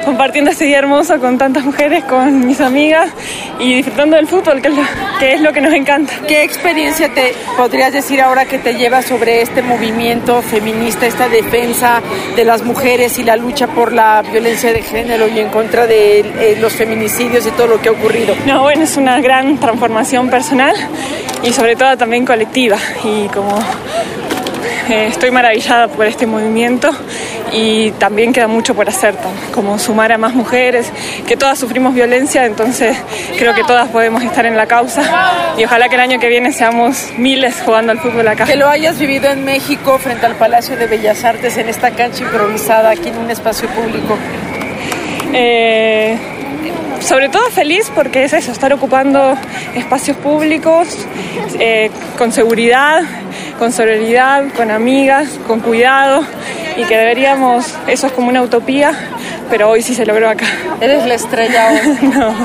compartiendo 0.03 0.49
este 0.49 0.65
día 0.65 0.79
hermoso 0.79 1.19
con 1.19 1.37
tantas 1.37 1.63
mujeres, 1.63 2.03
con 2.05 2.47
mis 2.47 2.59
amigas 2.59 3.11
y 3.59 3.75
disfrutando 3.75 4.15
del 4.15 4.25
fútbol, 4.25 4.63
que 4.63 4.69
es 4.69 4.73
lo 4.73 4.81
que, 5.19 5.33
es 5.33 5.41
lo 5.41 5.53
que 5.53 5.61
nos 5.61 5.73
encanta. 5.75 6.11
¿Qué 6.27 6.41
experiencia 6.41 7.13
te 7.13 7.35
podrías 7.55 7.93
decir 7.93 8.19
ahora 8.19 8.45
que 8.45 8.57
te 8.57 8.73
lleva 8.73 9.03
sobre 9.03 9.43
este 9.43 9.61
movimiento 9.61 10.41
feminista, 10.41 11.05
esta 11.05 11.29
defensa 11.29 12.01
de 12.35 12.45
las 12.45 12.63
mujeres 12.63 13.19
y 13.19 13.23
la 13.23 13.35
lucha 13.35 13.67
por 13.67 13.93
la 13.93 14.23
violencia 14.23 14.73
de 14.73 14.81
género 14.81 15.27
y 15.27 15.37
en 15.37 15.49
contra 15.49 15.85
de 15.85 16.21
eh, 16.21 16.57
los 16.59 16.73
feminicidios 16.73 17.45
y 17.45 17.51
todo 17.51 17.67
lo 17.67 17.79
que 17.79 17.89
ha 17.89 17.91
ocurrido? 17.91 18.33
No, 18.47 18.63
bueno, 18.63 18.85
es 18.85 18.97
una 18.97 19.21
gran 19.21 19.59
transformación 19.59 20.31
personal 20.31 20.75
y 21.43 21.53
sobre 21.53 21.75
todo 21.75 21.95
también 21.95 22.25
colectiva 22.25 22.77
y 23.03 23.27
como 23.27 23.59
estoy 24.89 25.31
maravillada 25.31 25.87
por 25.87 26.05
este 26.05 26.25
movimiento 26.25 26.89
y 27.51 27.91
también 27.91 28.33
queda 28.33 28.47
mucho 28.47 28.73
por 28.73 28.89
hacer, 28.89 29.15
como 29.53 29.77
sumar 29.79 30.11
a 30.11 30.17
más 30.17 30.33
mujeres, 30.33 30.91
que 31.27 31.37
todas 31.37 31.59
sufrimos 31.59 31.93
violencia, 31.93 32.45
entonces 32.45 32.97
creo 33.37 33.53
que 33.53 33.63
todas 33.63 33.89
podemos 33.89 34.23
estar 34.23 34.45
en 34.45 34.57
la 34.57 34.65
causa 34.65 35.03
y 35.57 35.63
ojalá 35.63 35.87
que 35.89 35.95
el 35.95 36.01
año 36.01 36.19
que 36.19 36.29
viene 36.29 36.51
seamos 36.51 37.09
miles 37.17 37.61
jugando 37.63 37.91
al 37.91 37.99
fútbol 37.99 38.27
acá. 38.27 38.45
Que 38.45 38.55
lo 38.55 38.67
hayas 38.67 38.97
vivido 38.97 39.29
en 39.29 39.45
México 39.45 39.97
frente 39.99 40.25
al 40.25 40.35
Palacio 40.35 40.75
de 40.75 40.87
Bellas 40.87 41.23
Artes 41.23 41.57
en 41.57 41.69
esta 41.69 41.91
cancha 41.91 42.23
improvisada 42.23 42.89
aquí 42.91 43.09
en 43.09 43.17
un 43.17 43.29
espacio 43.29 43.69
público. 43.69 44.17
Eh, 45.33 46.17
sobre 46.99 47.29
todo 47.29 47.49
feliz 47.49 47.91
porque 47.93 48.23
es 48.23 48.33
eso, 48.33 48.51
estar 48.51 48.71
ocupando 48.73 49.35
espacios 49.75 50.17
públicos 50.17 50.87
eh, 51.59 51.91
con 52.17 52.31
seguridad, 52.31 53.03
con 53.63 53.71
solidaridad, 53.71 54.51
con 54.57 54.71
amigas, 54.71 55.39
con 55.47 55.61
cuidado 55.61 56.21
y 56.75 56.83
que 56.83 56.97
deberíamos, 56.97 57.73
eso 57.87 58.07
es 58.07 58.11
como 58.11 58.27
una 58.27 58.41
utopía, 58.41 58.91
pero 59.49 59.69
hoy 59.69 59.81
sí 59.81 59.95
se 59.95 60.05
logró 60.05 60.27
acá. 60.27 60.47
¿Eres 60.81 61.07
la 61.07 61.13
estrella 61.13 61.71
hoy? 61.71 62.09
no, 62.13 62.35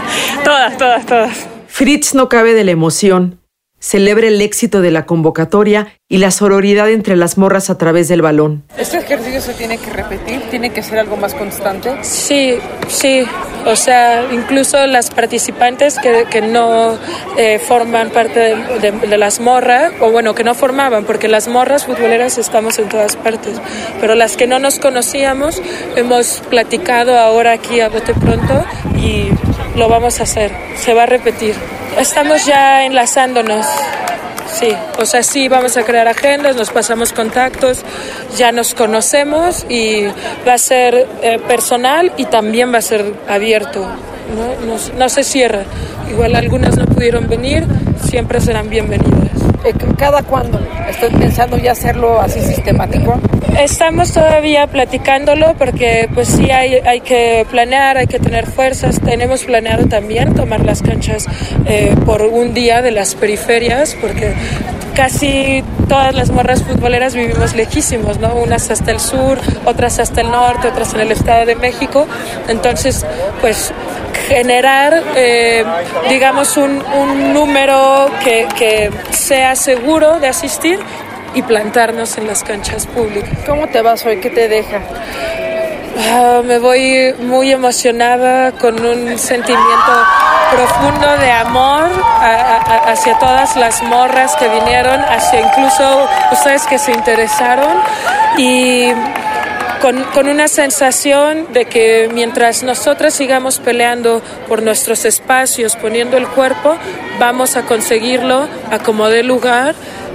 todas, 0.45 0.79
todas, 0.79 1.07
todas. 1.07 1.47
Fritz 1.67 2.15
no 2.15 2.29
cabe 2.29 2.55
de 2.55 2.63
la 2.63 2.71
emoción. 2.71 3.38
Celebra 3.81 4.27
el 4.27 4.41
éxito 4.41 4.81
de 4.81 4.91
la 4.91 5.07
convocatoria 5.07 5.95
y 6.09 6.19
la 6.19 6.33
sororidad 6.33 6.91
entre 6.91 7.15
las 7.15 7.39
morras 7.39 7.71
a 7.71 7.79
través 7.79 8.09
del 8.09 8.23
balón. 8.23 8.65
¿Este 8.77 8.97
ejercicio 8.97 9.41
se 9.41 9.55
tiene 9.55 9.79
que 9.79 9.91
repetir? 9.91 10.43
¿Tiene 10.51 10.71
que 10.71 10.83
ser 10.83 10.99
algo 10.99 11.17
más 11.17 11.35
constante? 11.35 11.93
Sí, 12.03 12.59
sí. 12.89 13.23
O 13.67 13.77
sea, 13.77 14.27
incluso 14.33 14.85
las 14.87 15.11
participantes 15.11 15.99
que, 15.99 16.25
que 16.29 16.41
no 16.41 16.99
eh, 17.37 17.61
forman 17.61 18.11
parte 18.11 18.57
de, 18.81 18.91
de, 18.91 19.19
las 19.19 19.39
morras, 19.39 19.93
o 20.01 20.11
bueno, 20.11 20.35
que 20.35 20.43
no 20.43 20.55
formaban, 20.55 21.05
porque 21.05 21.29
las 21.29 21.47
morras 21.47 21.87
futboleras 21.87 22.39
estamos 22.39 22.79
en 22.79 22.89
todas 22.89 23.17
partes, 23.17 23.61
pero 24.01 24.15
las 24.15 24.37
que 24.37 24.47
no 24.47 24.59
nos 24.59 24.79
conocíamos, 24.79 25.63
hemos 25.95 26.41
platicado 26.49 27.19
ahora 27.19 27.53
aquí 27.53 27.81
a 27.81 27.91
bote 27.91 28.15
pronto 28.15 28.65
y 28.97 29.29
lo 29.77 29.89
vamos 29.89 30.19
a 30.21 30.25
hacer, 30.25 30.51
se 30.77 30.95
va 30.95 31.05
a 31.05 31.07
repetir. 31.07 31.55
Estamos 31.99 32.47
ya 32.47 32.85
enlazándonos. 32.85 33.67
Sí, 34.53 34.69
o 34.99 35.05
sea, 35.05 35.23
sí, 35.23 35.49
vamos 35.49 35.77
a 35.77 35.83
crear 35.83 36.09
agendas, 36.09 36.57
nos 36.57 36.71
pasamos 36.71 37.13
contactos, 37.13 37.83
ya 38.37 38.51
nos 38.51 38.75
conocemos 38.75 39.67
y 39.69 40.07
va 40.47 40.55
a 40.55 40.59
ser 40.59 41.07
eh, 41.23 41.39
personal 41.47 42.13
y 42.17 42.25
también 42.25 42.73
va 42.73 42.79
a 42.79 42.83
ser 42.83 43.15
abierto, 43.29 43.81
¿no? 43.81 44.67
No, 44.67 44.79
no 44.97 45.09
se 45.09 45.23
cierra. 45.23 45.65
Igual 46.11 46.35
algunas 46.35 46.77
no 46.77 46.87
pudieron 46.87 47.29
venir, 47.29 47.67
siempre 48.09 48.41
serán 48.41 48.71
bienvenidas. 48.71 49.48
Eh, 49.65 49.75
¿Cada 49.97 50.23
cuándo? 50.23 50.61
¿Estoy 50.89 51.11
pensando 51.11 51.57
ya 51.57 51.73
hacerlo 51.73 52.21
así 52.21 52.41
sistemático? 52.41 53.19
Estamos 53.59 54.13
todavía 54.13 54.67
platicándolo 54.69 55.55
porque 55.55 56.09
pues 56.15 56.29
sí 56.29 56.51
hay, 56.51 56.75
hay 56.75 57.01
que 57.01 57.45
planear, 57.51 57.99
hay 57.99 58.07
que 58.07 58.21
tener 58.21 58.47
fuerzas. 58.47 59.01
Tenemos 59.01 59.45
planeado 59.45 59.87
también 59.87 60.35
tomar 60.35 60.65
las 60.65 60.83
canchas 60.83 61.27
eh, 61.67 61.95
por 62.07 62.23
un 62.23 62.55
día 62.55 62.83
de 62.83 62.93
las 62.93 63.15
periferias 63.15 63.97
porque 64.01 64.35
casi 64.95 65.63
todas 65.89 66.15
las 66.15 66.31
morras 66.31 66.63
futboleras 66.63 67.15
vivimos 67.15 67.55
lejísimos, 67.55 68.19
¿no? 68.19 68.35
Unas 68.35 68.71
hasta 68.71 68.91
el 68.91 69.01
sur, 69.01 69.39
otras 69.65 69.99
hasta 69.99 70.21
el 70.21 70.31
norte, 70.31 70.69
otras 70.69 70.95
en 70.95 71.01
el 71.01 71.13
Estado 71.13 71.47
de 71.47 71.55
México. 71.55 72.07
Entonces, 72.49 73.07
pues 73.41 73.73
generar, 74.27 75.03
eh, 75.15 75.65
digamos, 76.09 76.57
un, 76.57 76.83
un 76.95 77.33
número 77.33 78.11
que, 78.25 78.49
que 78.57 78.91
sea 79.11 79.55
seguro 79.55 80.19
de 80.19 80.29
asistir 80.29 80.79
y 81.35 81.43
plantarnos 81.43 82.19
en 82.19 82.27
las 82.27 82.43
canchas 82.43 82.87
públicas. 82.87 83.31
¿Cómo 83.47 83.69
te 83.69 83.83
vas 83.83 84.05
hoy? 84.07 84.19
¿Qué 84.19 84.31
te 84.31 84.49
deja? 84.49 84.81
Uh, 85.99 86.43
me 86.45 86.59
voy 86.59 87.15
muy 87.21 87.51
emocionada 87.51 88.53
con 88.53 88.75
un 88.85 89.19
sentimiento 89.19 89.93
profundo 90.53 91.17
de 91.19 91.31
amor 91.31 91.91
a, 92.21 92.57
a, 92.57 92.93
hacia 92.93 93.19
todas 93.19 93.57
las 93.57 93.83
morras 93.83 94.37
que 94.37 94.49
vinieron, 94.49 95.01
hacia 95.01 95.41
incluso 95.41 96.09
ustedes 96.33 96.67
que 96.67 96.79
se 96.79 96.93
interesaron 96.93 97.83
y 98.39 98.93
con, 99.81 100.29
una 100.29 100.49
sensación 100.49 101.47
de 101.53 101.67
que 101.67 102.11
mientras 102.13 102.63
nosotras 102.63 103.15
sigamos 103.15 103.59
peleando 103.59 104.23
por 104.49 104.63
nuestros 104.63 105.05
espacios, 105.05 105.77
poniendo 105.77 106.17
el 106.17 106.27
cuerpo, 106.27 106.77
vamos 107.19 107.57
a 107.57 107.63
conseguirlo 107.63 108.49
a 108.71 108.79
como 108.79 109.09
dé 109.09 109.23
lugar 109.23 109.75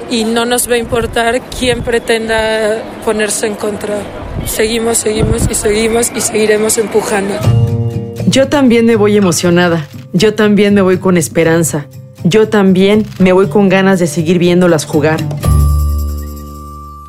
y 0.10 0.26
no 0.26 0.46
nos 0.46 0.70
va 0.70 0.76
a 0.76 0.78
importar 0.78 1.42
quién 1.58 1.82
pretenda 1.82 2.82
ponerse 3.06 3.48
en 3.48 3.56
contra. 3.56 3.96
Seguimos, 4.46 4.98
seguimos 4.98 5.50
y 5.50 5.56
seguimos 5.56 6.12
y 6.16 6.22
seguiremos 6.22 6.78
empujando. 6.78 7.34
Yo 8.28 8.48
también 8.48 8.86
me 8.86 8.96
voy 8.96 9.18
emocionada, 9.18 9.88
yo 10.12 10.34
también 10.34 10.74
me 10.74 10.82
voy 10.82 10.98
con 10.98 11.18
esperanza, 11.18 11.88
yo 12.24 12.50
también 12.50 13.06
me 13.20 13.32
voy 13.32 13.48
con 13.48 13.70
ganas 13.70 14.00
de 14.00 14.08
seguir 14.08 14.40
viéndolas 14.40 14.86
jugar. 14.86 15.20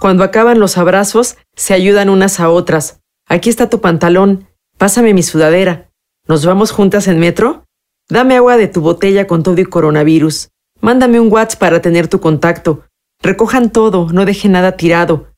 Cuando 0.05 0.23
acaban 0.23 0.61
los 0.61 0.77
abrazos, 0.77 1.39
se 1.57 1.73
ayudan 1.73 2.11
unas 2.11 2.39
a 2.39 2.51
otras. 2.51 3.01
Aquí 3.27 3.49
está 3.49 3.71
tu 3.71 3.81
pantalón, 3.81 4.47
pásame 4.77 5.15
mi 5.15 5.23
sudadera. 5.23 5.89
¿Nos 6.29 6.45
vamos 6.45 6.73
juntas 6.73 7.09
en 7.09 7.19
metro? 7.19 7.65
Dame 8.11 8.37
agua 8.37 8.59
de 8.59 8.69
tu 8.69 8.83
botella 8.83 9.27
con 9.27 9.43
todo 9.43 9.59
y 9.63 9.65
coronavirus. 9.65 10.51
Mándame 10.83 11.21
un 11.21 11.33
WhatsApp 11.33 11.59
para 11.59 11.81
tener 11.81 12.09
tu 12.09 12.21
contacto. 12.21 12.85
Recojan 13.23 13.71
todo, 13.71 14.11
no 14.13 14.27
dejen 14.27 14.53
nada 14.53 14.73
tirado. 14.73 15.29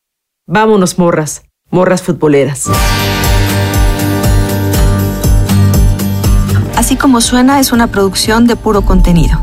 Vámonos, 0.48 0.98
morras, 0.98 1.44
morras 1.70 2.02
futboleras. 2.02 2.68
Así 6.74 6.96
como 6.96 7.20
suena 7.20 7.60
es 7.60 7.70
una 7.70 7.92
producción 7.92 8.48
de 8.48 8.56
puro 8.56 8.82
contenido. 8.82 9.38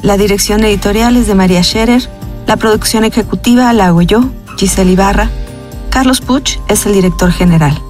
La 0.00 0.16
dirección 0.16 0.64
editorial 0.64 1.18
es 1.18 1.26
de 1.26 1.34
María 1.34 1.62
Scherer, 1.62 2.08
la 2.46 2.56
producción 2.56 3.04
ejecutiva 3.04 3.70
la 3.74 3.88
hago 3.88 4.00
yo, 4.00 4.22
Giselle 4.56 4.92
Ibarra. 4.92 5.30
Carlos 5.90 6.20
Puch 6.20 6.58
es 6.68 6.86
el 6.86 6.92
director 6.92 7.30
general. 7.30 7.80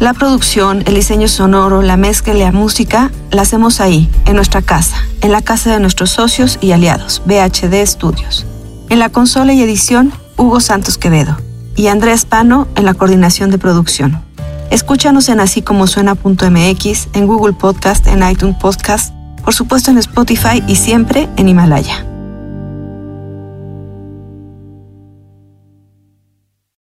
La 0.00 0.14
producción, 0.14 0.82
el 0.86 0.94
diseño 0.94 1.28
sonoro, 1.28 1.82
la 1.82 1.98
mezcla 1.98 2.32
y 2.32 2.38
la 2.38 2.52
música 2.52 3.10
la 3.30 3.42
hacemos 3.42 3.80
ahí, 3.80 4.10
en 4.24 4.36
nuestra 4.36 4.62
casa, 4.62 4.96
en 5.20 5.30
la 5.30 5.42
casa 5.42 5.70
de 5.70 5.78
nuestros 5.78 6.10
socios 6.10 6.58
y 6.62 6.72
aliados, 6.72 7.20
BHD 7.26 7.84
Studios. 7.84 8.46
En 8.88 8.98
la 8.98 9.10
consola 9.10 9.52
y 9.52 9.62
edición, 9.62 10.10
Hugo 10.38 10.60
Santos 10.60 10.96
Quevedo 10.96 11.36
y 11.76 11.88
Andrés 11.88 12.24
Pano 12.24 12.66
en 12.76 12.86
la 12.86 12.94
coordinación 12.94 13.50
de 13.50 13.58
producción. 13.58 14.22
Escúchanos 14.70 15.28
en 15.28 15.40
así 15.40 15.60
como 15.60 15.86
suena.mx, 15.86 17.08
en 17.12 17.26
Google 17.26 17.52
Podcast, 17.52 18.06
en 18.06 18.26
iTunes 18.28 18.56
Podcast, 18.58 19.12
por 19.44 19.52
supuesto 19.52 19.90
en 19.90 19.98
Spotify 19.98 20.62
y 20.66 20.76
siempre 20.76 21.28
en 21.36 21.48
Himalaya. 21.48 22.09